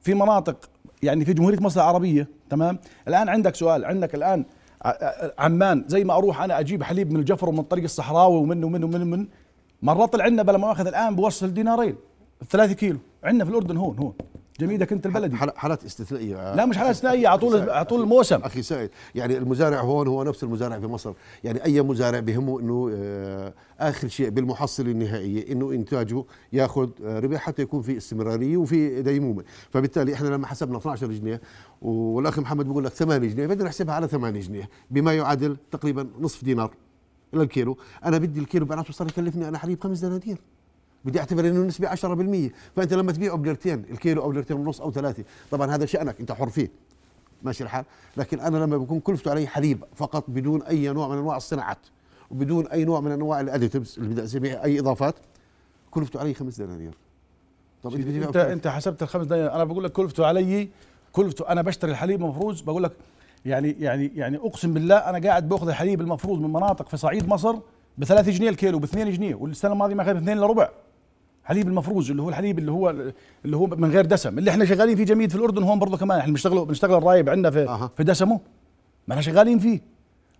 في 0.00 0.14
مناطق 0.14 0.56
يعني 1.02 1.24
في 1.24 1.32
جمهورية 1.32 1.60
مصر 1.60 1.80
العربية 1.80 2.28
تمام؟ 2.50 2.78
الآن 3.08 3.28
عندك 3.28 3.54
سؤال 3.54 3.84
عندك 3.84 4.14
الآن 4.14 4.44
عمان 5.38 5.84
زي 5.86 6.04
ما 6.04 6.14
أروح 6.14 6.42
أنا 6.42 6.60
أجيب 6.60 6.82
حليب 6.82 7.12
من 7.12 7.20
الجفر 7.20 7.48
ومن 7.48 7.58
الطريق 7.58 7.84
الصحراوي 7.84 8.36
ومن 8.36 8.64
ومن 8.64 8.84
ومن 8.84 9.02
ومن. 9.02 9.26
مرات 9.82 10.12
طلع 10.12 10.24
عندنا 10.24 10.42
بلا 10.42 10.58
مؤاخذه 10.58 10.88
الآن 10.88 11.16
بوصل 11.16 11.54
دينارين 11.54 11.96
3 12.50 12.72
كيلو. 12.72 12.98
عندنا 13.24 13.44
في 13.44 13.50
الأردن 13.50 13.76
هون 13.76 13.98
هون. 13.98 14.14
جميدك 14.60 14.92
انت 14.92 15.06
البلدي. 15.06 15.36
حال- 15.36 15.58
حالات 15.58 15.84
استثنائية. 15.84 16.54
لا 16.54 16.66
مش 16.66 16.76
حالات 16.76 16.90
استثنائية 16.90 17.28
على 17.28 17.38
طول 17.38 17.70
على 17.70 17.84
طول 17.84 18.00
الموسم. 18.02 18.40
أخي 18.42 18.62
سائد 18.62 18.90
يعني 19.14 19.36
المزارع 19.36 19.80
هون 19.80 20.08
هو 20.08 20.22
نفس 20.24 20.44
المزارع 20.44 20.80
في 20.80 20.86
مصر. 20.86 21.12
يعني 21.44 21.64
أي 21.64 21.82
مزارع 21.82 22.20
بهمه 22.20 22.60
إنه 22.60 22.90
آه، 22.94 23.54
آخر 23.80 24.08
شيء 24.08 24.28
بالمحصله 24.30 24.90
النهائيه 24.90 25.52
إنه 25.52 25.72
إنتاجه 25.72 26.24
ياخذ 26.52 26.90
آه، 27.04 27.18
ربح 27.18 27.40
حتى 27.40 27.62
يكون 27.62 27.82
في 27.82 27.96
استمرارية 27.96 28.56
وفي 28.56 29.02
ديمومة. 29.02 29.44
فبالتالي 29.70 30.14
إحنا 30.14 30.28
لما 30.28 30.46
حسبنا 30.46 30.78
12 30.78 31.06
جنيه 31.12 31.40
والأخ 31.82 32.38
محمد 32.38 32.66
بيقول 32.66 32.84
لك 32.84 32.92
8 32.92 33.28
جنيه 33.28 33.46
بدنا 33.46 33.64
نحسبها 33.64 33.94
على 33.94 34.08
8 34.08 34.40
جنيه 34.40 34.68
بما 34.90 35.14
يعادل 35.14 35.56
تقريبا 35.70 36.06
نصف 36.20 36.44
دينار 36.44 36.74
إلى 37.34 37.42
الكيلو 37.42 37.78
أنا 38.04 38.18
بدي 38.18 38.40
الكيلو 38.40 38.66
معناته 38.66 38.92
صار 38.92 39.06
يكلفني 39.08 39.48
أنا 39.48 39.58
حليب 39.58 39.82
خمس 39.82 39.98
دنانير. 39.98 40.38
بدي 41.04 41.20
أعتبر 41.20 41.48
إنه 41.48 41.60
النسبة 41.60 41.88
10% 41.88 42.52
فأنت 42.76 42.94
لما 42.94 43.12
تبيعه 43.12 43.36
بليرتين 43.36 43.84
الكيلو 43.90 44.22
أو 44.22 44.32
ليرتين 44.32 44.56
ونص 44.56 44.80
أو 44.80 44.92
ثلاثة 44.92 45.24
طبعا 45.50 45.74
هذا 45.74 45.86
شأنك 45.86 46.20
أنت 46.20 46.32
حر 46.32 46.48
فيه. 46.48 46.70
ماشي 47.42 47.64
الحال؟ 47.64 47.84
لكن 48.16 48.40
أنا 48.40 48.56
لما 48.56 48.76
بكون 48.76 49.00
كلفته 49.00 49.30
علي 49.30 49.46
حليب 49.46 49.84
فقط 49.94 50.24
بدون 50.28 50.62
أي 50.62 50.88
نوع 50.88 51.08
من 51.08 51.18
أنواع 51.18 51.36
الصناعات 51.36 51.78
وبدون 52.30 52.66
أي 52.66 52.84
نوع 52.84 53.00
من 53.00 53.10
أنواع 53.10 53.40
الأديتيفز 53.40 53.98
اللي 53.98 54.08
بدي 54.08 54.24
أسميها 54.24 54.64
أي 54.64 54.80
إضافات 54.80 55.14
كلفته 55.90 56.20
علي 56.20 56.34
خمس 56.34 56.60
دنانير. 56.60 56.94
طب 57.82 57.94
أنت 57.94 58.06
انت؟ 58.06 58.36
أنت 58.36 58.68
حسبت 58.68 59.02
الخمس 59.02 59.26
دنانير. 59.26 59.52
أنا 59.52 59.64
بقول 59.64 59.84
لك 59.84 59.92
كلفته 59.92 60.26
علي 60.26 60.68
كلفته 61.12 61.48
أنا 61.48 61.62
بشتري 61.62 61.90
الحليب 61.90 62.20
مفروز 62.20 62.60
بقول 62.60 62.82
لك 62.82 62.92
يعني 63.44 63.76
يعني 63.80 64.12
يعني 64.14 64.36
أقسم 64.36 64.74
بالله 64.74 64.96
أنا 64.96 65.28
قاعد 65.28 65.48
بأخذ 65.48 65.68
الحليب 65.68 66.00
المفروز 66.00 66.38
من 66.38 66.52
مناطق 66.52 66.88
في 66.88 66.96
صعيد 66.96 67.28
مصر 67.28 67.56
ب 67.98 68.04
3 68.04 68.32
جنيه 68.32 68.48
الكيلو 68.48 68.78
ب 68.78 68.84
2 68.84 69.10
جنيه 69.10 69.34
والسنة 69.34 69.72
الماضية 69.72 69.94
ما 69.94 70.02
اخذ 70.02 70.14
ب 70.14 70.16
2 70.16 70.38
إلا 70.38 70.46
ربع. 70.46 70.68
حليب 71.44 71.68
المفروز 71.68 72.10
اللي 72.10 72.22
هو 72.22 72.28
الحليب 72.28 72.58
اللي 72.58 72.72
هو 72.72 72.90
اللي 73.44 73.56
هو 73.56 73.66
من 73.66 73.90
غير 73.90 74.06
دسم 74.06 74.38
اللي 74.38 74.50
إحنا 74.50 74.64
شغالين 74.64 74.96
فيه 74.96 75.04
جميد 75.04 75.30
في 75.30 75.36
الأردن 75.36 75.62
هون 75.62 75.78
برضه 75.78 75.96
كمان 75.96 76.18
إحنا 76.18 76.30
بنشتغل 76.32 76.64
بنشتغل 76.64 76.94
الرايب 76.94 77.28
عندنا 77.28 77.50
في 77.50 77.68
أها. 77.68 77.90
في 77.96 78.04
دسمه. 78.04 78.40
ما 79.08 79.12
إحنا 79.14 79.22
شغالين 79.22 79.58
فيه. 79.58 79.80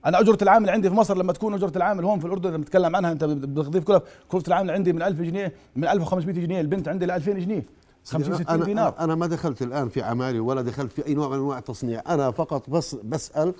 أنا 0.07 0.21
أجرة 0.21 0.39
العامل 0.43 0.71
عندي 0.71 0.89
في 0.89 0.95
مصر 0.95 1.17
لما 1.17 1.33
تكون 1.33 1.55
أجرة 1.55 1.73
العامل 1.77 2.05
هون 2.05 2.19
في 2.19 2.27
الأردن 2.27 2.51
لما 2.53 2.65
تتكلم 2.65 2.97
عنها 2.97 3.13
أنت 3.13 3.25
بتضيف 3.25 3.85
كلها 3.85 4.03
كلفه 4.29 4.49
العامل 4.49 4.71
عندي 4.71 4.93
من 4.93 5.03
1000 5.03 5.21
جنيه 5.21 5.53
من 5.77 5.85
1500 5.89 6.35
جنيه 6.47 6.61
البنت 6.61 6.89
عندي 6.89 7.07
ل 7.07 7.11
2000 7.11 7.33
جنيه. 7.33 7.65
50 8.05 8.35
60 8.35 8.47
أنا, 8.55 8.65
دينار. 8.65 8.95
أنا 9.01 9.15
ما 9.15 9.27
دخلت 9.27 9.63
الآن 9.63 9.89
في 9.89 10.03
عمالي 10.03 10.39
ولا 10.41 10.63
دخلت 10.63 10.93
في 10.93 11.07
أي 11.07 11.15
نوع 11.15 11.29
من 11.29 11.35
أنواع 11.35 11.59
التصنيع 11.59 12.03
أنا 12.09 12.31
فقط 12.31 12.71
بس 12.71 12.95
بسأل 13.05 13.55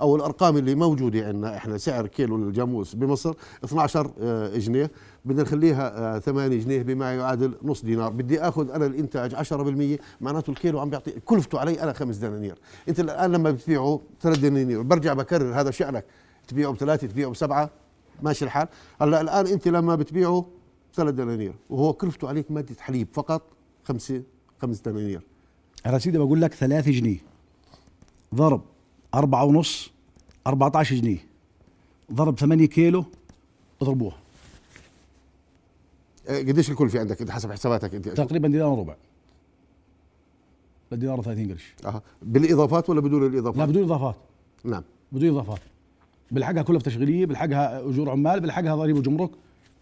أو 0.00 0.16
الأرقام 0.16 0.56
اللي 0.56 0.74
موجودة 0.74 1.26
عندنا. 1.26 1.56
إحنا 1.56 1.78
سعر 1.78 2.06
كيلو 2.06 2.36
الجاموس 2.36 2.94
بمصر 2.94 3.34
12 3.64 4.10
آه، 4.20 4.58
جنيه. 4.58 4.90
بدنا 5.24 5.42
نخليها 5.42 6.16
آه، 6.16 6.18
8 6.18 6.56
جنيه 6.60 6.82
بما 6.82 7.14
يعادل 7.14 7.54
نص 7.62 7.84
دينار. 7.84 8.10
بدي 8.12 8.40
آخذ 8.40 8.70
أنا 8.70 8.86
الإنتاج 8.86 9.34
10% 9.34 9.98
معناته 10.20 10.50
الكيلو 10.50 10.80
عم 10.80 10.90
بيعطي 10.90 11.10
كلفته 11.10 11.58
علي 11.60 11.82
أنا 11.82 11.92
5 11.92 12.20
دنانير. 12.20 12.58
أنت 12.88 13.00
الآن 13.00 13.32
لما 13.32 13.50
بتبيعه 13.50 14.00
3 14.20 14.40
دنانير. 14.40 14.82
برجع 14.82 15.12
بكرر 15.12 15.60
هذا 15.60 15.70
شأنك. 15.70 16.04
تبيعه 16.48 16.72
بثلاثة 16.72 17.06
تبيعه 17.06 17.30
بسبعة. 17.30 17.70
ماشي 18.22 18.44
الحال. 18.44 18.68
هلأ 19.00 19.20
الآن 19.20 19.46
أنت 19.46 19.68
لما 19.68 19.94
بتبيعه 19.94 20.46
3 20.94 21.10
دنانير 21.16 21.54
وهو 21.70 21.92
كلفته 21.92 22.28
عليك 22.28 22.50
مادة 22.50 22.74
حليب 22.78 23.08
فقط 23.12 23.42
5 23.84 24.22
5 24.62 24.82
دنانير. 24.84 25.20
أنا 25.86 25.98
سيدي 25.98 26.18
بقول 26.18 26.40
لك 26.40 26.54
3 26.54 26.90
جنيه. 26.90 27.18
ضرب. 28.34 28.62
أربعة 29.14 29.44
ونص 29.44 29.90
14 30.46 30.96
جنيه. 30.96 31.18
ضرب 32.12 32.38
8 32.38 32.66
كيلو 32.66 33.04
اضربوها. 33.82 34.16
آه، 36.28 36.38
قديش 36.38 36.70
الكلفه 36.70 37.00
عندك؟ 37.00 37.20
إنت 37.20 37.30
حسب 37.30 37.52
حساباتك 37.52 37.94
أنت. 37.94 38.08
تقريبا 38.08 38.48
دينار 38.48 38.68
وربع. 38.68 38.94
للدينار 40.92 41.22
30 41.22 41.50
قرش. 41.52 41.74
أه. 41.84 42.02
بالإضافات 42.22 42.90
ولا 42.90 43.00
بدون 43.00 43.26
الإضافات؟ 43.26 43.58
لا 43.58 43.64
بدون 43.64 43.82
إضافات. 43.82 44.16
نعم. 44.64 44.82
بدون 45.12 45.28
إضافات. 45.30 45.60
بلحقها 46.30 46.62
كلها 46.62 46.80
تشغيلية 46.80 47.26
بلحقها 47.26 47.80
أجور 47.88 48.10
عمال 48.10 48.40
بلحقها 48.40 48.76
ضريبه 48.76 48.98
وجمرك. 48.98 49.30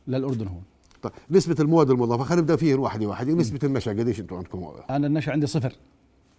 للاردن 0.09 0.47
هون. 0.47 0.63
طيب 1.03 1.13
نسبة 1.31 1.57
المواد 1.61 1.91
المضافة 1.91 2.25
خلينا 2.25 2.43
نبدأ 2.43 2.57
فيها 2.57 2.77
واحدة 2.77 3.07
واحدة 3.07 3.33
نسبة 3.33 3.59
النشا 3.65 3.91
قديش 3.91 4.21
أنتم 4.21 4.37
عندكم؟ 4.37 4.73
أنا 4.91 5.07
النشا 5.07 5.33
عندي 5.33 5.47
صفر 5.47 5.73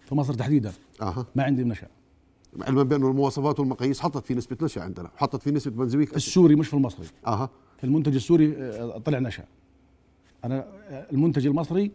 في 0.09 0.15
مصر 0.15 0.33
تحديدا. 0.33 0.71
أها. 1.01 1.25
ما 1.35 1.43
عندي 1.43 1.63
نشا. 1.63 1.87
علما 2.61 2.83
بانه 2.83 3.07
المواصفات 3.07 3.59
والمقاييس 3.59 3.99
حطت 3.99 4.25
في 4.25 4.35
نسبة 4.35 4.57
نشا 4.61 4.81
عندنا، 4.81 5.09
حطت 5.15 5.43
في 5.43 5.51
نسبة 5.51 5.75
بنزويك 5.75 6.15
السوري 6.15 6.55
مش 6.55 6.67
في 6.67 6.73
المصري. 6.73 7.05
أها. 7.27 7.49
في 7.77 7.83
المنتج 7.83 8.15
السوري 8.15 8.55
آه، 8.57 8.97
طلع 8.97 9.19
نشأ. 9.19 9.43
أنا 10.45 10.67
آه، 10.89 11.07
المنتج 11.11 11.47
المصري 11.47 11.91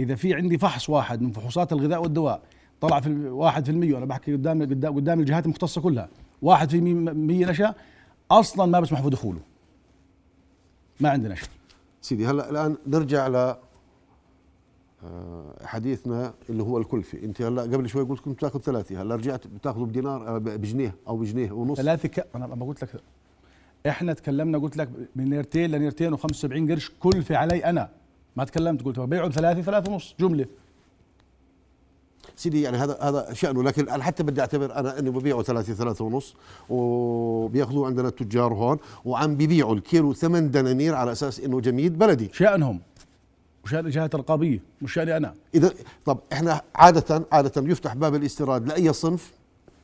إذا 0.00 0.14
في 0.14 0.34
عندي 0.34 0.58
فحص 0.58 0.90
واحد 0.90 1.22
من 1.22 1.32
فحوصات 1.32 1.72
الغذاء 1.72 2.02
والدواء 2.02 2.42
طلع 2.80 3.00
في 3.00 3.28
واحد 3.28 3.64
في 3.64 3.70
المية 3.70 3.94
وأنا 3.94 4.04
بحكي 4.04 4.32
قدام 4.32 4.62
قدام 4.62 4.94
قدام 4.94 5.20
الجهات 5.20 5.44
المختصة 5.44 5.80
كلها 5.80 6.08
واحد 6.42 6.70
في 6.70 6.78
المية 6.78 7.46
نشأ 7.46 7.74
أصلا 8.30 8.66
ما 8.66 8.80
بسمح 8.80 9.00
بدخوله 9.00 9.40
ما 11.00 11.10
عندي 11.10 11.28
نشا 11.28 11.46
سيدي 12.02 12.26
هلأ 12.26 12.50
الآن 12.50 12.76
نرجع 12.86 13.28
ل 13.28 13.56
حديثنا 15.64 16.34
اللي 16.50 16.62
هو 16.62 16.78
الكلفة، 16.78 17.18
انت 17.22 17.42
هلا 17.42 17.62
قبل 17.62 17.88
شوي 17.88 18.02
قلت 18.02 18.20
كنت 18.20 18.40
تاخذ 18.40 18.60
ثلاثة، 18.60 19.02
هلا 19.02 19.14
رجعت 19.14 19.46
بتاخذه 19.46 19.84
بدينار 19.84 20.28
آه، 20.28 20.38
بجنيه 20.38 20.94
أو 21.08 21.16
بجنيه 21.16 21.52
ونص. 21.52 21.78
ثلاثة 21.78 22.08
ك... 22.08 22.26
أنا 22.34 22.46
ما 22.46 22.66
قلت 22.66 22.82
لك 22.82 22.90
إحنا 23.86 24.12
تكلمنا 24.12 24.58
قلت 24.58 24.76
لك 24.76 24.88
من 25.16 25.30
نيرتين 25.30 25.70
لنيرتين 25.70 26.16
و75 26.16 26.70
قرش 26.70 26.92
كلفة 27.00 27.36
علي 27.36 27.64
أنا. 27.64 27.88
ما 28.36 28.44
تكلمت 28.44 28.82
قلت 28.82 29.00
بيعوا 29.00 29.28
ثلاثة 29.28 29.62
ثلاثة 29.62 29.92
ونص 29.92 30.14
جملة. 30.20 30.46
سيدي 32.36 32.62
يعني 32.62 32.76
هذا 32.76 32.98
هذا 33.00 33.32
شأنه. 33.32 33.62
لكن 33.62 33.88
أنا 33.88 34.02
حتى 34.02 34.22
بدي 34.22 34.40
أعتبر 34.40 34.74
أنا 34.74 34.98
انه 34.98 35.10
ببيعوا 35.10 35.42
ثلاثة 35.42 35.74
ثلاثة 35.74 36.04
ونص. 36.04 36.34
وبياخذوه 36.68 37.86
عندنا 37.86 38.08
التجار 38.08 38.54
هون 38.54 38.78
وعم 39.04 39.34
ببيعوا 39.34 39.74
الكيلو 39.74 40.12
ثمن 40.12 40.50
دنانير 40.50 40.94
على 40.94 41.12
أساس 41.12 41.40
إنه 41.40 41.60
جميد 41.60 41.98
بلدي. 41.98 42.30
شأنهم. 42.32 42.80
وشأن 43.68 43.86
الجهات 43.86 44.14
الرقابية 44.14 44.62
مش 44.82 44.92
شأني 44.92 45.16
أنا. 45.16 45.34
اذا 45.54 45.72
طب 46.04 46.18
إحنا 46.32 46.60
عاده 46.74 47.26
عادة 47.32 47.68
يفتح 47.70 47.94
باب 47.94 48.14
الاستيراد 48.14 48.68
لأي 48.68 48.92
صنف 48.92 49.32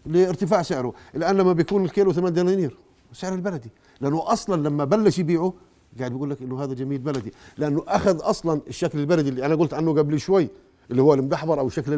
لارتفاع 0.06 0.62
سعره 0.62 0.94
الان 1.14 1.36
لما 1.36 1.52
بيكون 1.52 1.84
الكيلو 1.84 2.12
8 2.12 2.30
دنانير 2.30 2.76
سعر 3.12 3.34
البلدي. 3.34 3.70
لأنه 4.00 4.32
أصلا 4.32 4.68
لما 4.68 4.84
بلش 4.84 5.18
يبيعه 5.18 5.54
قاعد 5.98 6.12
بيقول 6.12 6.30
لك 6.30 6.42
إنه 6.42 6.64
هذا 6.64 6.74
جميل 6.74 6.98
بلدي. 6.98 7.32
لأنه 7.58 7.84
أخذ 7.88 8.18
أصلا 8.20 8.60
الشكل 8.68 8.98
البلدي 8.98 9.28
اللي 9.28 9.46
أنا 9.46 9.54
قلت 9.54 9.74
عنه 9.74 9.92
قبل 9.92 10.20
شوي 10.20 10.48
اللي 10.90 11.02
هو 11.02 11.14
المدحبر 11.14 11.60
أو 11.60 11.66
الشكل 11.66 11.92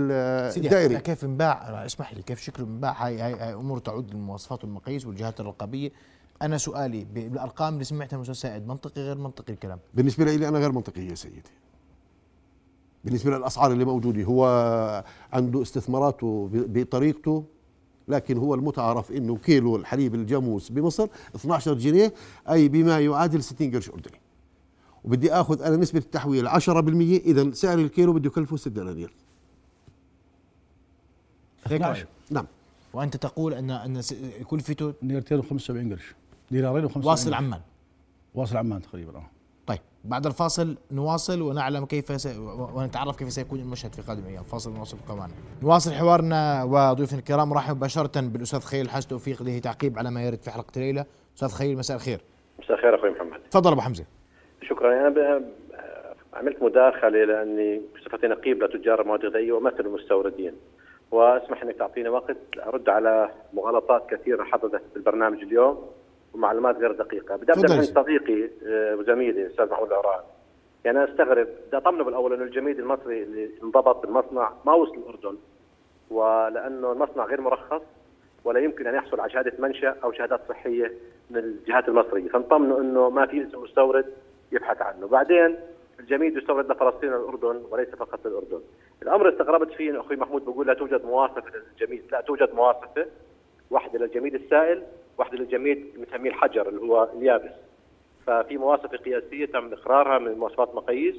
سيدي 0.53 0.67
الدائري. 0.67 1.01
كيف 1.01 1.25
انباع 1.25 1.87
اسمح 1.87 2.15
لي 2.15 2.23
كيف 2.23 2.41
شكله 2.41 2.67
انباع؟ 2.67 3.07
هاي 3.07 3.21
هاي, 3.21 3.35
هاي 3.35 3.55
أمور 3.55 3.79
تعود 3.79 4.15
للمواصفات 4.15 4.65
والمقاييس 4.65 5.07
والجهات 5.07 5.41
الرقابية. 5.41 5.91
أنا 6.43 6.59
سؤالي 6.59 7.05
بالأرقام 7.05 7.75
اللي 7.75 7.85
سمعتها 7.85 8.17
من 8.17 8.23
أستاذ 8.23 8.35
سائد 8.35 8.69
منطقي 8.69 9.03
غير 9.03 9.19
منطقي 9.19 9.53
الكلام؟ 9.53 9.79
بالنسبة 9.95 10.25
لي 10.25 10.49
أنا 10.49 10.59
غير 10.59 10.73
منطقيه 10.73 11.11
يا 11.11 11.15
سيدي. 11.15 11.43
بالنسبة 13.07 13.39
للأسعار 13.39 13.73
اللي 13.73 13.85
موجودة 13.85 14.23
هو 14.23 14.45
عنده 15.33 15.63
استثماراته 15.63 16.51
بطريقته 16.53 17.45
لكن 18.09 18.39
هو 18.39 18.55
المتعارف 18.55 19.13
إنه 19.13 19.37
كيلو 19.37 19.77
الحليب 19.77 20.15
الجاموس 20.15 20.73
بمصر 20.73 21.09
12 21.35 21.75
جنيه 21.75 22.15
أي 22.51 22.69
بما 22.69 23.01
يعادل 23.01 23.43
60 23.43 23.71
قرش 23.75 23.91
أردني. 23.91 24.21
وبدي 25.05 25.33
آخذ 25.33 25.63
أنا 25.63 25.77
نسبة 25.77 25.99
التحويل 25.99 26.49
10% 26.49 26.53
اذا 27.27 27.53
سعر 27.53 27.79
الكيلو 27.79 28.13
بده 28.13 28.27
يكلفه 28.27 28.57
6 28.57 28.71
دنانير. 28.71 29.13
هيك 31.65 31.83
12 31.83 31.99
رأيك. 31.99 32.09
نعم. 32.31 32.47
وأنت 32.93 33.17
تقول 33.17 33.55
ان 33.55 33.71
أن 33.71 34.01
كلفته 34.45 34.95
نيرتين 35.03 35.43
و75 35.43 35.71
قرش. 35.71 36.15
دينارين 36.51 36.89
و75 36.89 36.97
واصل 36.97 37.35
عمان. 37.35 37.61
واصل 38.35 38.57
عمان 38.57 38.83
تقريبا 38.83 39.17
آه. 39.19 39.36
بعد 40.09 40.27
الفاصل 40.27 40.77
نواصل 40.93 41.43
ونعلم 41.43 41.85
كيف 41.85 42.13
س... 42.21 42.39
ونتعرف 42.75 43.17
كيف 43.17 43.33
سيكون 43.33 43.61
المشهد 43.61 43.95
في 43.95 44.03
قادم 44.03 44.27
أيام 44.27 44.43
فاصل 44.43 44.73
نواصل 44.73 44.97
كمان. 45.09 45.31
نواصل 45.63 45.93
حوارنا 45.93 46.65
وضيوفنا 46.65 47.19
الكرام 47.19 47.49
نرحب 47.51 47.77
مباشره 47.77 48.21
بالأستاذ 48.21 48.61
خليل 48.61 48.91
حاج 48.91 49.07
توفيق 49.07 49.43
له 49.43 49.59
تعقيب 49.59 49.99
على 49.99 50.11
ما 50.11 50.23
يرد 50.23 50.43
في 50.43 50.51
حلقة 50.51 50.73
الليلة. 50.77 51.05
أستاذ 51.37 51.49
خليل 51.49 51.79
مساء 51.79 51.97
الخير. 51.97 52.21
مساء 52.59 52.77
الخير 52.77 52.95
أخوي 52.95 53.11
محمد. 53.11 53.41
تفضل 53.51 53.73
أبو 53.73 53.81
حمزة. 53.81 54.05
شكرا. 54.63 55.01
أنا 55.01 55.09
ب- 55.09 55.43
عملت 56.35 56.63
مداخلة 56.63 57.25
لأني 57.25 57.81
بصفتي 57.97 58.27
نقيب 58.27 58.63
لتجار 58.63 59.01
المواد 59.01 59.21
الغذائيه 59.21 59.53
وأمثل 59.53 59.81
المستوردين 59.81 60.53
واسمح 61.11 61.63
إنك 61.63 61.75
تعطيني 61.77 62.09
وقت 62.09 62.37
أرد 62.67 62.89
على 62.89 63.31
مغالطات 63.55 64.11
كثيرة 64.11 64.45
حدثت 64.45 64.83
في 64.91 64.97
البرنامج 64.97 65.39
اليوم. 65.43 65.87
ومعلومات 66.37 66.77
غير 66.77 66.93
دقيقة. 66.93 67.37
بدي 67.37 67.53
أبدأ. 67.53 67.77
من 67.77 67.83
صديقي 67.83 68.51
آه، 68.67 68.97
وزميلي 68.97 69.43
الاستاذ 69.43 69.71
محمود 69.71 69.89
العران 69.89 70.21
يعني 70.85 70.99
أنا 70.99 71.13
أستغرب 71.13 71.47
بدي 71.67 71.77
اطمنه 71.77 72.05
بالأول 72.05 72.33
إنه 72.33 72.45
الجميد 72.45 72.79
المصري 72.79 73.23
اللي 73.23 73.51
انضبط 73.63 74.07
بالمصنع 74.07 74.53
ما 74.67 74.75
وصل 74.75 74.97
الأردن 74.97 75.37
ولأنه 76.11 76.93
المصنع 76.93 77.25
غير 77.25 77.41
مرخص 77.41 77.83
ولا 78.45 78.61
يمكن 78.61 78.87
أن 78.87 78.95
يحصل 78.95 79.21
على 79.21 79.31
شهادة 79.31 79.53
منشأ 79.59 79.97
أو 80.05 80.13
شهادات 80.13 80.41
صحية 80.49 80.93
من 81.31 81.39
الجهات 81.39 81.89
المصرية، 81.89 82.29
فنطمنوا 82.29 82.81
إنه 82.81 83.11
ما 83.11 83.27
في 83.27 83.43
اسم 83.43 83.63
مستورد 83.63 84.07
يبحث 84.53 84.83
عنه، 84.83 85.07
بعدين 85.07 85.57
الجميد 86.01 86.37
يستورد 86.37 86.73
لفلسطين 86.73 87.13
والأردن 87.13 87.63
وليس 87.71 87.89
فقط 87.89 88.27
للأردن. 88.27 88.61
الأمر 89.03 89.29
استغربت 89.29 89.73
فيه 89.73 89.91
إنه 89.91 90.01
أخوي 90.01 90.17
محمود 90.17 90.45
بيقول 90.45 90.67
لا 90.67 90.75
توجد 90.75 91.05
مواصفه 91.05 91.53
للجميد، 91.81 92.03
لا 92.13 92.21
توجد 92.21 92.55
مواصفه 92.55 93.07
واحدة 93.71 93.99
للجميد 93.99 94.35
السائل، 94.35 94.83
واحدة 95.19 95.39
للجميد 95.39 95.87
بنسميه 95.97 96.31
الحجر 96.31 96.69
اللي 96.69 96.81
هو 96.81 97.09
اليابس. 97.17 97.53
ففي 98.27 98.59
مواصفة 98.59 98.97
قياسية 98.97 99.47
تم 99.47 99.73
إقرارها 99.73 100.19
من 100.19 100.39
مواصفات 100.39 100.75
مقاييس 100.75 101.17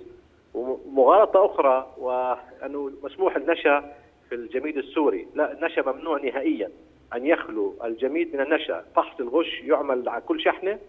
ومغالطة 0.53 1.45
أخرى 1.45 1.93
وأنه 1.97 2.91
مسموح 3.03 3.35
النشا 3.35 3.93
في 4.29 4.35
الجميد 4.35 4.77
السوري، 4.77 5.27
لا 5.35 5.51
النشا 5.51 5.81
ممنوع 5.81 6.21
نهائيا. 6.21 6.71
أن 7.15 7.25
يخلو 7.25 7.75
الجميد 7.83 8.35
من 8.35 8.41
النشا، 8.41 8.85
فحص 8.95 9.19
الغش 9.19 9.61
يعمل 9.61 10.09
على 10.09 10.21
كل 10.21 10.41
شحنة. 10.41 10.79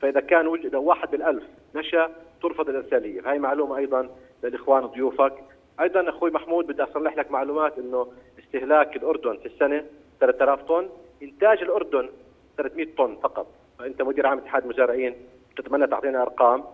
فإذا 0.00 0.20
كان 0.20 0.46
وجد 0.46 0.74
واحد 0.74 1.10
بالألف 1.10 1.44
نشا 1.74 2.10
ترفض 2.42 2.68
الإرسالية، 2.68 3.30
هاي 3.30 3.38
معلومة 3.38 3.76
أيضا 3.76 4.08
للإخوان 4.44 4.86
ضيوفك. 4.86 5.34
أيضا 5.80 6.08
أخوي 6.08 6.30
محمود 6.30 6.66
بدي 6.66 6.82
أصلح 6.82 7.16
لك 7.16 7.30
معلومات 7.30 7.78
إنه 7.78 8.12
استهلاك 8.38 8.96
الأردن 8.96 9.36
في 9.36 9.46
السنة 9.46 9.84
3000 10.20 10.62
طن، 10.62 10.88
إنتاج 11.22 11.62
الأردن 11.62 12.08
300 12.56 12.88
طن 12.98 13.16
فقط، 13.22 13.46
فأنت 13.78 14.02
مدير 14.02 14.26
عام 14.26 14.38
اتحاد 14.38 14.62
المزارعين 14.62 15.14
تتمنى 15.56 15.86
تعطينا 15.86 16.22
أرقام. 16.22 16.64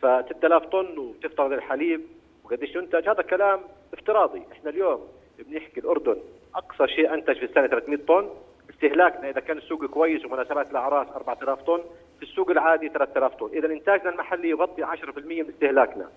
ف 0.00 0.06
6000 0.06 0.66
طن 0.66 0.98
وتفترض 0.98 1.52
الحليب 1.52 2.00
وقديش 2.44 2.74
ينتج. 2.74 3.08
هذا 3.08 3.22
كلام 3.22 3.60
افتراضي، 3.94 4.42
إحنا 4.52 4.70
اليوم 4.70 5.00
بنحكي 5.38 5.80
الأردن 5.80 6.16
أقصى 6.54 6.88
شيء 6.88 7.14
أنتج 7.14 7.38
في 7.38 7.44
السنة 7.44 7.66
300 7.66 7.98
طن. 8.08 8.28
استهلاكنا 8.70 9.30
إذا 9.30 9.40
كان 9.40 9.58
السوق 9.58 9.84
كويس 9.84 10.24
ومناسبات 10.24 10.70
الأعراس 10.70 11.08
4000 11.08 11.62
طن 11.62 11.80
في 12.16 12.22
السوق 12.22 12.50
العادي 12.50 12.88
3000 12.88 13.34
طن. 13.34 13.48
إذا 13.52 13.66
إنتاجنا 13.66 14.10
المحلي 14.10 14.48
يغطي 14.48 14.82
10% 14.82 15.42
من 15.42 15.48
استهلاكنا. 15.48 16.08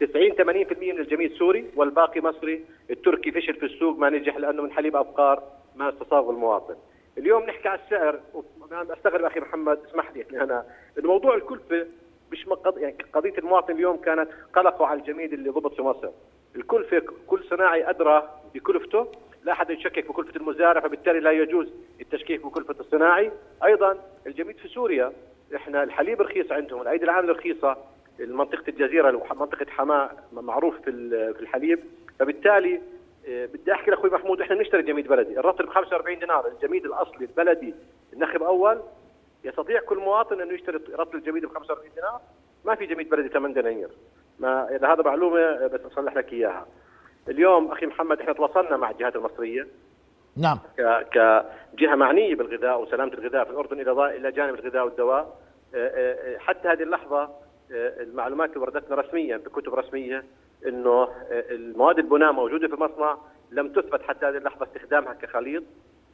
90 0.00 0.32
80% 0.32 0.92
من 0.92 0.98
الجميع 0.98 1.28
سوري 1.28 1.64
والباقي 1.76 2.20
مصري. 2.20 2.64
التركي 2.90 3.30
فشل 3.30 3.54
في 3.54 3.66
السوق 3.66 3.98
ما 3.98 4.10
نجح 4.10 4.36
لأنه 4.36 4.62
من 4.62 4.72
حليب 4.72 4.96
أبقار 4.96 5.42
ما 5.76 5.88
استصاغه 5.88 6.30
المواطن. 6.30 6.74
اليوم 7.18 7.42
نحكي 7.42 7.68
على 7.68 7.80
السعر 7.84 8.20
وأنا 8.34 8.92
أستغرب 8.92 9.24
أخي 9.24 9.40
محمد 9.40 9.78
اسمح 9.88 10.12
لي. 10.12 10.20
يعني 10.20 10.42
أنا 10.44 10.64
الموضوع 10.98 11.34
الكلفة 11.34 11.86
مش 12.32 12.48
مقض... 12.48 12.78
يعني 12.78 12.96
قضية 13.12 13.38
المواطن 13.38 13.72
اليوم 13.74 13.96
كانت 13.96 14.28
قلقوا 14.54 14.86
على 14.86 15.00
الجميد 15.00 15.32
اللي 15.32 15.50
ضبط 15.50 15.74
في 15.74 15.82
مصر. 15.82 16.08
الكلفة 16.56 17.02
كل 17.26 17.44
صناعي 17.44 17.90
أدرى 17.90 18.30
بكلفته 18.54 19.06
لا 19.44 19.52
أحد 19.52 19.70
يشكك 19.70 20.08
بكلفة 20.08 20.36
المزارع 20.36 20.80
فبالتالي 20.80 21.20
لا 21.20 21.30
يجوز 21.30 21.72
التشكيك 22.00 22.46
بكلفة 22.46 22.74
الصناعي. 22.80 23.30
أيضا 23.64 23.98
الجميد 24.26 24.56
في 24.56 24.68
سوريا 24.68 25.12
إحنا 25.56 25.82
الحليب 25.82 26.22
رخيص 26.22 26.52
عندهم 26.52 26.82
الأيدي 26.82 27.04
العاملة 27.04 27.32
رخيصة 27.32 27.76
منطقه 28.18 28.64
الجزيرة 28.68 29.10
منطقه 29.10 29.66
حماه 29.70 30.10
معروف 30.32 30.80
في 30.80 30.90
الحليب 31.40 31.78
فبالتالي 32.18 32.80
بدي 33.28 33.72
أحكي 33.72 33.90
لأخوي 33.90 34.10
محمود 34.10 34.40
إحنا 34.40 34.56
نشتري 34.56 34.82
جميد 34.82 35.08
بلدي. 35.08 35.38
الرطل 35.38 35.66
ب 35.66 35.68
45 35.68 36.18
دينار 36.18 36.46
الجميد 36.46 36.84
الأصلي 36.84 37.24
البلدي 37.24 37.74
النخب 38.12 38.42
أول. 38.42 38.82
يستطيع 39.44 39.80
كل 39.80 39.98
مواطن 39.98 40.40
إنه 40.40 40.54
يشتري 40.54 40.80
رطل 40.94 41.18
الجميد 41.18 41.46
ب 41.46 41.48
45 41.48 41.90
دينار. 41.94 42.20
ما 42.64 42.74
في 42.74 42.86
جميد 42.86 43.08
بلدي 43.08 43.28
8 43.28 43.54
دنانير. 43.54 43.90
ما 44.38 44.76
إذا 44.76 44.92
هذا 44.92 45.02
معلومة 45.02 45.66
بس 45.66 45.80
أصلح 45.80 46.16
لك 46.16 46.32
إياها. 46.32 46.66
اليوم 47.28 47.72
أخي 47.72 47.86
محمد 47.86 48.20
إحنا 48.20 48.32
تواصلنا 48.32 48.76
مع 48.76 48.90
الجهات 48.90 49.16
المصرية. 49.16 49.66
نعم. 50.36 50.58
كجهة 51.12 51.94
معنية 51.94 52.34
بالغذاء 52.34 52.82
وسلامة 52.82 53.12
الغذاء 53.12 53.44
في 53.44 53.50
الأردن 53.50 53.80
إلى 53.80 54.16
إلى 54.16 54.32
جانب 54.32 54.54
الغذاء 54.54 54.84
والدواء. 54.84 55.38
آه، 55.74 55.88
آه، 55.88 56.38
حتى 56.38 56.68
هذه 56.68 56.82
اللحظة 56.82 57.30
المعلومات 57.70 58.48
اللي 58.48 58.60
وردتنا 58.60 58.96
رسميا 58.96 59.36
بكتب 59.36 59.74
رسمية 59.74 60.24
إنه 60.66 61.08
المواد 61.30 61.98
البناء 61.98 62.32
موجودة 62.32 62.68
في 62.68 62.74
المصنع 62.74 63.18
لم 63.50 63.68
تثبت 63.68 64.02
حتى 64.02 64.26
هذه 64.26 64.36
اللحظة 64.36 64.66
استخدامها 64.66 65.14
كخليط. 65.14 65.62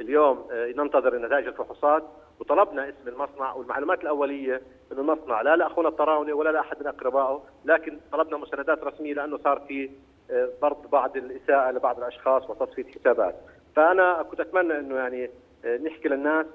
اليوم 0.01 0.49
آه، 0.53 0.73
ننتظر 0.77 1.19
نتائج 1.19 1.47
الفحوصات. 1.47 2.03
وطلبنا 2.41 2.89
اسم 2.89 3.09
المصنع 3.09 3.55
والمعلومات 3.55 4.03
الأولية 4.03 4.61
ان 4.93 4.99
المصنع. 4.99 5.43
لا 5.43 5.57
لأخونا 5.57 5.89
الطراونه 5.89 6.35
ولا 6.35 6.51
لأحد 6.51 6.81
من 6.81 6.87
أقربائه 6.87 7.43
لكن 7.65 7.99
طلبنا 8.13 8.37
مستندات 8.37 8.85
رسمية 8.85 9.15
لأنه 9.15 9.39
صار 9.39 9.61
في 9.69 9.91
آه، 10.31 10.49
فرض 10.63 10.91
بعض 10.91 11.17
الإساءة 11.17 11.71
لبعض 11.71 11.99
الأشخاص 11.99 12.51
وتصفية 12.51 12.85
حسابات. 12.85 13.35
فأنا 13.77 14.23
كنت 14.23 14.41
أتمنى 14.41 14.79
إنه 14.79 14.97
يعني 14.97 15.31
آه، 15.65 15.77
نحكي 15.77 16.09
للناس 16.09 16.47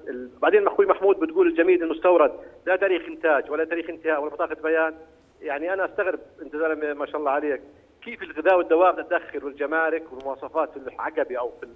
بعدين 0.42 0.66
أخوي 0.66 0.86
محمود 0.86 1.20
بتقول 1.20 1.46
الجميد 1.46 1.82
المستورد 1.82 2.32
لا 2.66 2.76
تاريخ 2.76 3.02
إنتاج 3.08 3.50
ولا 3.50 3.64
تاريخ 3.64 3.90
انتهاء 3.90 4.22
ولا 4.22 4.30
بطاقة 4.30 4.62
بيان. 4.62 4.94
يعني 5.42 5.72
أنا 5.72 5.84
أستغرب 5.84 6.18
أنت 6.42 6.56
زلمة 6.56 6.92
ما 6.92 7.06
شاء 7.06 7.16
الله 7.16 7.30
عليك. 7.30 7.60
كيف 8.06 8.22
الغذاء 8.22 8.58
والدواء 8.58 8.92
بتدخل 8.92 9.44
والجمارك 9.44 10.02
والمواصفات 10.12 10.70
في 10.70 10.76
العقبي 10.94 11.38
أو 11.38 11.52
في 11.60 11.66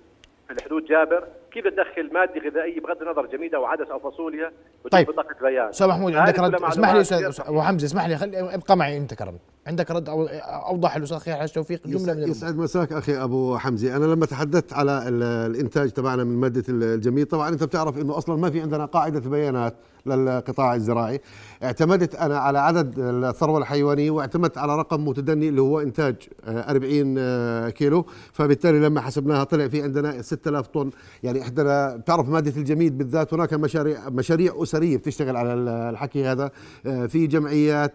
في 0.49 0.53
الحدود 0.57 0.85
جابر؟ 0.85 1.25
كيف 1.53 1.67
تدخل 1.67 2.13
مادة 2.13 2.41
غذائية 2.41 2.81
بغض 2.81 3.03
النظر 3.03 3.27
جميده 3.27 3.59
أو 3.59 3.65
عدس 3.65 3.91
أو 3.91 3.99
فاصوليا 3.99 4.53
طيب. 4.91 5.07
بطاقه 5.07 5.35
بيان 5.43 5.69
أستاذ 5.69 5.87
محمود 5.89 6.15
عندك 6.15 6.39
رد. 6.39 6.55
اسمح 6.55 6.93
لي 6.93 7.01
أستاذ 7.01 7.41
أبو 7.47 7.61
حمزة 7.63 7.87
اسمح 7.87 8.07
لي 8.07 8.17
خلي 8.17 8.55
ابقى 8.55 8.77
معي 8.77 8.97
أنت 8.97 9.15
كرد 9.15 9.39
عندك 9.67 9.91
رد 9.91 10.09
أو 10.09 10.27
أوضح 10.27 10.97
الأستاذ 10.97 11.19
خير 11.19 11.37
حاج 11.37 11.53
توفيق 11.53 11.87
جملة 11.87 12.15
من 12.15 12.31
يسعد 12.31 12.57
مساك 12.57 12.93
أخي 12.93 13.17
أبو 13.17 13.59
حمزة. 13.59 13.97
أنا 13.97 14.05
لما 14.05 14.27
تحدثت 14.27 14.73
على 14.73 15.09
الإنتاج 15.47 15.91
تبعنا 15.91 16.25
من 16.25 16.37
ماده 16.37 16.65
الجميل 16.69 17.27
طبعا 17.27 17.49
أنت 17.49 17.65
بتعرف 17.65 17.99
إنه 17.99 18.19
أصلا 18.19 18.37
ما 18.37 18.51
في 18.51 18.61
عندنا 18.61 18.85
قاعدة 18.85 19.31
بيانات 19.31 19.75
للقطاع 20.07 20.75
الزراعي. 20.75 21.21
اعتمدت 21.63 22.15
أنا 22.15 22.39
على 22.39 22.59
عدد 22.59 22.95
الثروة 22.99 23.59
الحيوانية 23.59 24.11
واعتمدت 24.11 24.59
على 24.59 24.77
رقم 24.77 25.09
متدني 25.09 25.49
اللي 25.49 25.61
هو 25.61 25.81
إنتاج 25.81 26.15
40 26.47 27.15
آه، 27.19 27.67
آه، 27.67 27.71
كيلو. 27.71 28.07
فبالتالي 28.33 28.81
لما 28.81 29.01
حسبناها 29.01 29.45
طلع 29.45 29.69
في 29.69 29.83
عندنا 29.83 30.23
6000 30.23 30.67
طن. 30.67 30.91
يعني 31.23 31.43
إحنا 31.43 31.97
بتعرف 31.97 32.29
مادة 32.29 32.57
الجميد 32.57 32.99
بالذات 32.99 33.35
هناك 33.35 33.55
مشاريع 33.55 34.09
مشاريع 34.09 34.63
أسرية 34.63 34.97
بتشتغل 34.97 35.37
على 35.37 35.55
الحكي 35.55 36.25
هذا 36.25 36.51
آه، 36.87 37.07
في 37.07 37.27
جمعيات 37.27 37.95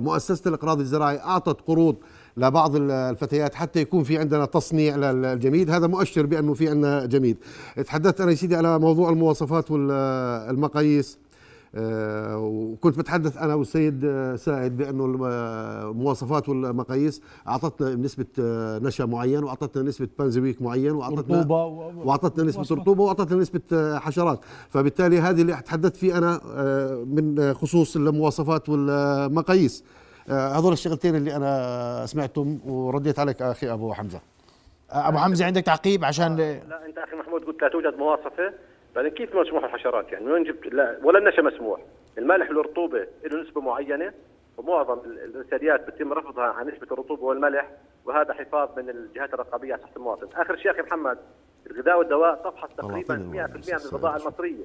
مؤسسة 0.00 0.48
الأقراض 0.48 0.80
الزراعي 0.80 1.03
أعطت 1.04 1.60
قروض 1.66 1.96
لبعض 2.36 2.72
الفتيات 2.76 3.54
حتى 3.54 3.80
يكون 3.80 4.02
في 4.04 4.18
عندنا 4.18 4.44
تصنيع 4.44 4.96
للجميد 4.96 5.70
هذا 5.70 5.86
مؤشر 5.86 6.26
بأنه 6.26 6.54
في 6.54 6.68
عندنا 6.68 7.06
جميد. 7.06 7.36
تحدثت 7.86 8.20
أنا 8.20 8.34
سيدي 8.34 8.56
على 8.56 8.78
موضوع 8.78 9.10
المواصفات 9.10 9.70
والمقاييس 9.70 11.18
آه، 11.76 12.38
وكنت 12.38 12.98
بتحدث 12.98 13.36
أنا 13.36 13.54
والسيد 13.54 14.04
آه، 14.04 14.36
سائد 14.36 14.76
بأنه 14.76 15.04
المواصفات 15.04 16.48
والمقاييس 16.48 17.20
أعطتنا 17.48 17.94
نسبة 17.94 18.26
آه، 18.40 18.78
نشأ 18.78 19.02
معين 19.04 19.44
وأعطتنا 19.44 19.82
نسبة 19.82 20.08
بانزويك 20.18 20.62
معين 20.62 20.90
وأعطتنا 20.90 21.40
رطوبه 21.40 21.64
وأعطتنا 22.04 22.44
نسبة 22.44 22.62
رطوبه 22.70 23.02
وأعطتنا 23.02 23.38
نسبة 23.40 23.98
حشرات. 23.98 24.40
فبالتالي 24.68 25.20
هذه 25.20 25.40
اللي 25.40 25.62
تحدثت 25.66 25.96
فيه 25.96 26.18
أنا 26.18 26.40
من 27.04 27.54
خصوص 27.54 27.96
المواصفات 27.96 28.68
والمقاييس. 28.68 29.84
هذول 30.28 30.72
الشغلتين 30.72 31.16
اللي 31.16 31.36
أنا 31.36 32.06
سمعتهم 32.06 32.60
ورديت 32.66 33.18
عليك 33.18 33.42
أخي 33.42 33.72
أبو 33.72 33.92
حمزة. 33.92 34.20
أبو 34.90 35.18
حمزة 35.18 35.46
عندك 35.46 35.62
تعقيب 35.62 36.04
عشان 36.04 36.36
لا 36.36 36.86
أنت 36.86 36.98
أخي 36.98 37.16
محمود 37.16 37.44
قلت 37.44 37.62
لا 37.62 37.68
توجد 37.68 37.96
مواصفة. 37.98 38.52
بعدين 38.96 39.10
كيف 39.10 39.36
مسموح 39.36 39.64
الحشرات؟ 39.64 40.12
يعني 40.12 40.26
وين 40.30 40.44
جبت؟ 40.44 40.66
لا 40.66 40.98
ولا 41.02 41.18
النشا 41.18 41.42
مسموح 41.42 41.80
الملح 42.18 42.48
والرطوبة 42.48 43.06
له 43.24 43.42
نسبة 43.42 43.60
معينة 43.60 44.12
ومعظم 44.56 44.98
الانتاجيات 45.04 45.86
بتم 45.86 46.12
رفضها 46.12 46.44
عن 46.44 46.68
نسبة 46.68 46.86
الرطوبة 46.92 47.22
والملح 47.22 47.70
وهذا 48.04 48.34
حفاظ 48.34 48.68
من 48.76 48.90
الجهات 48.90 49.34
الرقابية 49.34 49.72
على 49.72 49.82
صحه 49.82 49.96
المواطن. 49.96 50.26
آخر 50.36 50.56
شيء 50.56 50.70
أخي 50.70 50.82
محمد 50.82 51.18
الغذاء 51.70 51.98
والدواء 51.98 52.34
تفحص 52.34 52.68
تقريبا 52.76 53.14
100% 53.14 53.72
من 53.72 53.78
البضائع 53.84 54.16
المصرية. 54.16 54.64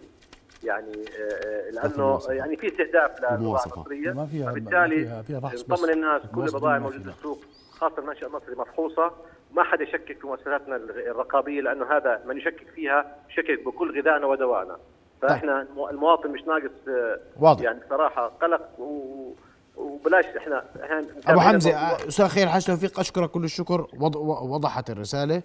يعني 0.63 1.05
آه، 1.19 1.47
آه، 1.47 1.71
لأنه 1.71 2.19
يعني 2.29 2.57
في 2.57 2.67
استهداف 2.67 3.11
للبضائع 3.21 3.63
المصرية. 3.65 4.11
فبالتالي 4.11 5.23
نطمن 5.69 5.89
الناس 5.89 6.21
كل 6.35 6.43
البضائع 6.43 6.79
موجودة 6.79 7.11
في 7.11 7.17
السوق 7.17 7.39
خاصة 7.71 7.99
المنشأ 7.99 8.27
المصري 8.27 8.55
مفحوصه 8.55 9.11
ما 9.53 9.63
حد 9.63 9.81
يشكك 9.81 10.19
في 10.19 10.27
مؤسساتنا 10.27 10.75
الرقابية 10.75 11.61
لأنه 11.61 11.85
هذا 11.85 12.21
من 12.25 12.37
يشكك 12.37 12.67
فيها 12.75 13.15
يشكك 13.29 13.65
بكل 13.65 13.99
غذائنا 13.99 14.25
ودوائنا. 14.25 14.77
فإحنا 15.21 15.67
طيب. 15.75 15.89
المواطن 15.89 16.31
مش 16.31 16.41
ناقص 16.41 16.87
آه، 16.87 17.19
واضح. 17.39 17.61
يعني 17.61 17.79
صراحة 17.89 18.27
قلق 18.27 18.79
و 18.79 19.33
وبلاش 19.77 20.25
إحنا 20.25 20.65
إحنا 20.83 21.05
أبو 21.27 21.39
حمزة 21.39 21.71
أستاذ 22.07 22.27
خير 22.27 22.47
حاج 22.47 22.65
توفيق 22.65 22.99
أشكرك 22.99 23.31
كل 23.31 23.43
الشكر. 23.43 23.87
وضحت 24.41 24.89
الرسالة. 24.89 25.41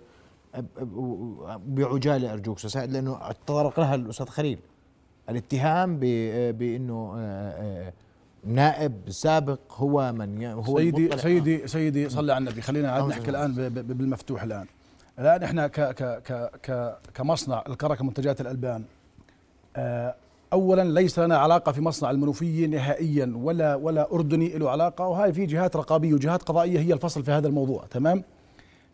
بعجالة 1.67 2.33
أرجوك 2.33 2.57
أستاذ 2.57 2.87
لأنه 2.87 3.33
تطرق 3.47 3.81
لها 3.81 3.95
الأستاذ 3.95 4.27
خليل. 4.27 4.59
الاتهام 5.31 5.99
بإنه 6.53 7.15
آه، 7.17 7.51
آه، 7.51 7.93
نائب 8.47 8.93
سابق 9.09 9.59
هو 9.73 10.13
من 10.13 10.45
هو 10.45 10.79
سيدي 10.79 11.19
سيدي 11.19 11.67
سيدي 11.67 12.09
صلي 12.09 12.33
على 12.33 12.43
النبي. 12.43 12.61
خلينا 12.61 12.91
عاد 12.91 13.05
نحكي 13.05 13.31
الآن 13.31 13.69
بالمفتوح 13.69 14.43
الآن. 14.43 14.67
الآن 15.19 15.43
إحنا 15.43 15.67
ك 15.67 15.81
ك 15.81 16.23
ك 16.23 16.51
ك 16.63 16.97
كمصنع 17.15 17.65
الكركه 17.69 18.05
منتجات 18.05 18.41
الألبان 18.41 18.85
آه، 19.77 20.15
اولا 20.53 21.01
ليس 21.01 21.19
لنا 21.19 21.37
علاقة 21.39 21.73
في 21.73 21.81
مصنع 21.81 22.11
المنوفية 22.11 22.67
نهائيا 22.67 23.33
ولا 23.37 23.75
ولا 23.75 24.13
أردني 24.13 24.59
له 24.59 24.71
علاقة 24.71 25.07
وهاي 25.09 25.33
في 25.33 25.47
جهات 25.47 25.77
رقابية 25.77 26.15
وجهات 26.15 26.43
قضائية 26.43 26.81
هي 26.81 26.93
الفصل 26.93 27.23
في 27.25 27.31
هذا 27.31 27.49
الموضوع. 27.49 27.85
تمام؟ 27.91 28.23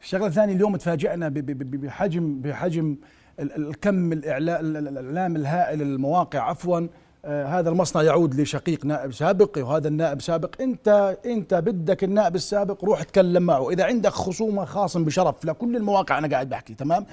الشغلة 0.03 0.27
الثانية 0.27 0.55
اليوم 0.55 0.77
تفاجئنا 0.77 1.29
بحجم 1.29 2.41
بحجم 2.41 2.97
الكم 3.41 4.13
الإعلام 4.13 5.37
الهائل 5.37 5.83
المواقع. 5.83 6.41
عفوا 6.41 6.87
آه 7.25 7.47
هذا 7.47 7.69
المصنع 7.69 8.03
يعود 8.03 8.41
لشقيق 8.41 8.87
نائب 8.87 9.13
سابق 9.13 9.59
وهذا 9.59 9.89
النائب 9.89 10.21
سابق 10.21 10.55
انت 10.61 11.17
انت 11.27 11.55
بدك 11.55 12.05
النائب 12.05 12.35
السابق 12.35 12.85
روح 12.85 13.01
اتكلم 13.01 13.43
معه. 13.43 13.71
إذا 13.71 13.85
عندك 13.85 14.11
خصومة 14.11 14.65
خاصم 14.65 15.05
بشرف 15.05 15.45
لكل 15.45 15.77
المواقع 15.77 16.19
أنا 16.19 16.29
قاعد 16.29 16.49
بحكي 16.49 16.75
تمام؟ 16.75 17.07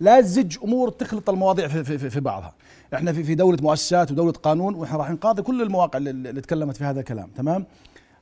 لا 0.00 0.20
تزج 0.20 0.56
أمور 0.64 0.90
تخلط 0.90 1.30
المواضيع 1.30 1.68
في, 1.68 1.84
في, 1.84 2.10
في 2.10 2.20
بعضها. 2.20 2.54
إحنا 2.94 3.12
في, 3.12 3.24
في 3.24 3.34
دولة 3.34 3.58
مؤسسات 3.62 4.10
ودولة 4.10 4.32
قانون 4.32 4.74
وإحنا 4.74 4.98
راح 4.98 5.10
نقاضي 5.10 5.42
كل 5.42 5.62
المواقع 5.62 5.96
اللي, 5.96 6.40
تكلمت 6.40 6.76
في 6.76 6.84
هذا 6.84 7.00
الكلام 7.00 7.30
تمام؟ 7.36 7.66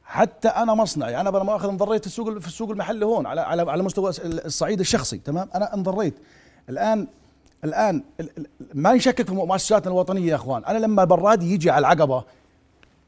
حتى 0.04 0.48
أنا 0.48 0.74
مصنعي 0.74 1.20
أنا 1.20 1.30
ما 1.30 1.56
أخذ 1.56 1.68
انضريت 1.68 2.00
في 2.00 2.06
السوق 2.06 2.38
في 2.38 2.46
السوق 2.46 2.70
المحلي 2.70 3.04
هون 3.04 3.26
على 3.26 3.40
على 3.40 3.70
على 3.70 3.82
مستوى 3.82 4.12
الصعيد 4.24 4.80
الشخصي 4.80 5.18
تمام؟ 5.18 5.48
أنا 5.54 5.74
انضريت 5.74 6.14
الآن 6.68 7.06
الآن 7.64 8.02
ما 8.74 8.92
نشكك 8.94 9.26
في 9.26 9.34
مؤسساتنا 9.34 9.92
الوطنية 9.92 10.30
يا 10.30 10.34
إخوان؟ 10.34 10.64
أنا 10.64 10.78
لما 10.78 11.04
برادي 11.04 11.54
يجي 11.54 11.70
على 11.70 11.78
العقبة 11.78 12.24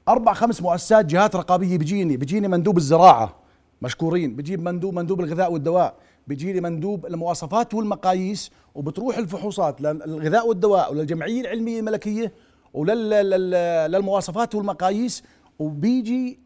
أربع 0.08 0.32
خمس 0.32 0.62
مؤسسات 0.62 1.06
جهات 1.06 1.36
رقابية 1.36 1.78
بيجيني 1.78 2.16
بيجيني 2.16 2.48
مندوب 2.48 2.76
الزراعة 2.76 3.36
مشكورين 3.82 4.36
بجيب 4.36 4.62
مندوب 4.62 4.94
مندوب 4.94 5.20
الغذاء 5.20 5.52
والدواء 5.52 5.94
بيجيني 6.26 6.60
مندوب 6.60 7.06
المواصفات 7.06 7.74
والمقاييس 7.74 8.50
وبتروح 8.74 9.18
الفحوصات 9.18 9.80
للغذاء 9.80 10.48
والدواء 10.48 10.92
وللجمعية 10.92 11.40
العلمية 11.40 11.80
الملكية 11.80 12.32
وللمواصفات 12.74 14.54
والمقاييس 14.54 15.22
وبيجي 15.58 16.38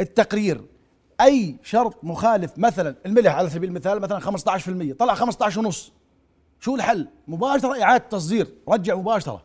التقرير. 0.00 0.64
أي 1.20 1.56
شرط 1.62 2.04
مخالف 2.04 2.58
مثلا 2.58 2.94
الملح 3.06 3.34
على 3.34 3.50
سبيل 3.50 3.68
المثال 3.68 4.00
مثلا 4.00 4.20
15% 4.20 4.92
طلع 4.98 5.14
15 5.14 5.60
ونص. 5.60 5.92
شو 6.66 6.74
الحل؟ 6.74 7.08
مباشرة 7.28 7.82
إعادة 7.82 8.04
تصدير. 8.10 8.48
رجع 8.68 8.94
مباشرة. 8.94 9.42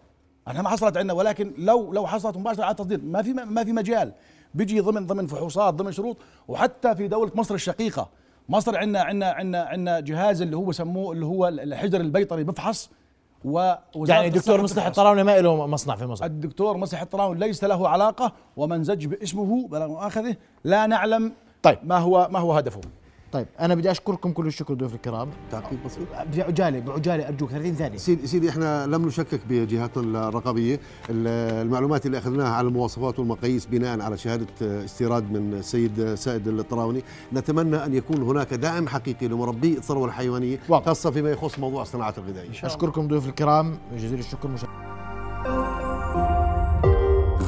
أنا 0.47 0.61
ما 0.61 0.69
حصلت 0.69 0.97
عندنا 0.97 1.13
ولكن 1.13 1.53
لو 1.57 1.93
لو 1.93 2.07
حصلت 2.07 2.37
مباشرة 2.37 2.63
إعادة 2.63 2.77
تصدير 2.77 3.01
ما 3.03 3.21
في 3.21 3.33
ما 3.33 3.63
في 3.63 3.71
مجال. 3.71 4.11
بيجي 4.53 4.79
ضمن 4.79 5.07
ضمن 5.07 5.27
فحوصات 5.27 5.73
ضمن 5.73 5.91
شروط. 5.91 6.17
وحتى 6.47 6.95
في 6.95 7.07
دولة 7.07 7.31
مصر 7.35 7.55
الشقيقة. 7.55 8.09
مصر 8.49 8.77
عندنا 8.77 9.01
عندنا 9.01 9.31
عندنا 9.31 9.61
عندنا 9.61 9.99
جهاز 9.99 10.41
اللي 10.41 10.57
هو 10.57 10.71
سموه 10.71 11.13
اللي 11.13 11.25
هو 11.25 11.47
الحجر 11.47 12.01
البيطري 12.01 12.43
بفحص. 12.43 12.89
ووزارة 13.45 14.17
يعني 14.17 14.29
دكتور 14.29 14.55
الصحة 14.55 14.63
مصلح 14.63 14.83
بتفحص. 14.83 14.99
الطراونة 14.99 15.23
ما 15.23 15.41
له 15.41 15.67
مصنع 15.67 15.95
في 15.95 16.05
مصر؟ 16.05 16.25
الدكتور 16.25 16.77
مصلح 16.77 17.01
الطراون 17.01 17.37
ليس 17.37 17.63
له 17.63 17.89
علاقة 17.89 18.33
ومن 18.57 18.83
زج 18.83 19.05
باسمه 19.05 19.67
بلا 19.67 19.87
مؤاخذة. 19.87 20.35
لا 20.63 20.87
نعلم 20.87 21.33
طيب. 21.63 21.77
ما 21.83 21.97
هو 21.97 22.27
ما 22.31 22.39
هو 22.39 22.53
هدفه. 22.53 22.81
طيب 23.31 23.47
أنا 23.59 23.75
بدي 23.75 23.91
أشكركم 23.91 24.31
كل 24.31 24.47
الشكر 24.47 24.73
ضيوف 24.73 24.93
الكرام. 24.95 25.29
تعقيب 25.51 25.79
بسيط. 25.85 26.07
بعجاله 26.37 26.79
بعجاله 26.79 27.27
أرجوك 27.27 27.49
30 27.49 27.75
ثانية. 27.75 27.97
سيدي 27.97 28.27
سيدي 28.27 28.49
إحنا 28.49 28.87
لم 28.87 29.05
نشكك 29.05 29.41
بجهاتنا 29.49 30.27
الرقابية. 30.27 30.75
ال- 31.09 31.27
المعلومات 31.65 32.05
اللي 32.05 32.17
أخذناها 32.17 32.49
على 32.49 32.67
المواصفات 32.67 33.19
والمقاييس 33.19 33.65
بناء 33.65 34.01
على 34.01 34.17
شهادة 34.17 34.47
استيراد 34.61 35.31
من 35.31 35.53
السيد 35.53 36.13
سائد 36.15 36.47
الطراوني. 36.47 37.03
نتمنى 37.33 37.85
أن 37.85 37.93
يكون 37.93 38.21
هناك 38.21 38.53
دعم 38.53 38.87
حقيقي 38.87 39.27
لمربي 39.27 39.77
الثروة 39.77 40.05
الحيوانية 40.05 40.59
واضح. 40.69 40.85
خاصة 40.85 41.11
فيما 41.11 41.31
يخص 41.31 41.59
موضوع 41.59 41.81
الصناعات 41.81 42.17
الغذائية. 42.17 42.49
أشكركم 42.63 43.07
ضيوف 43.07 43.27
الكرام. 43.27 43.77
جزيل 43.97 44.19
الشكر 44.19 44.47
مشاهدينا 44.47 44.81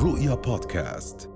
رؤيا 0.03 0.35
بودكاست. 0.35 1.29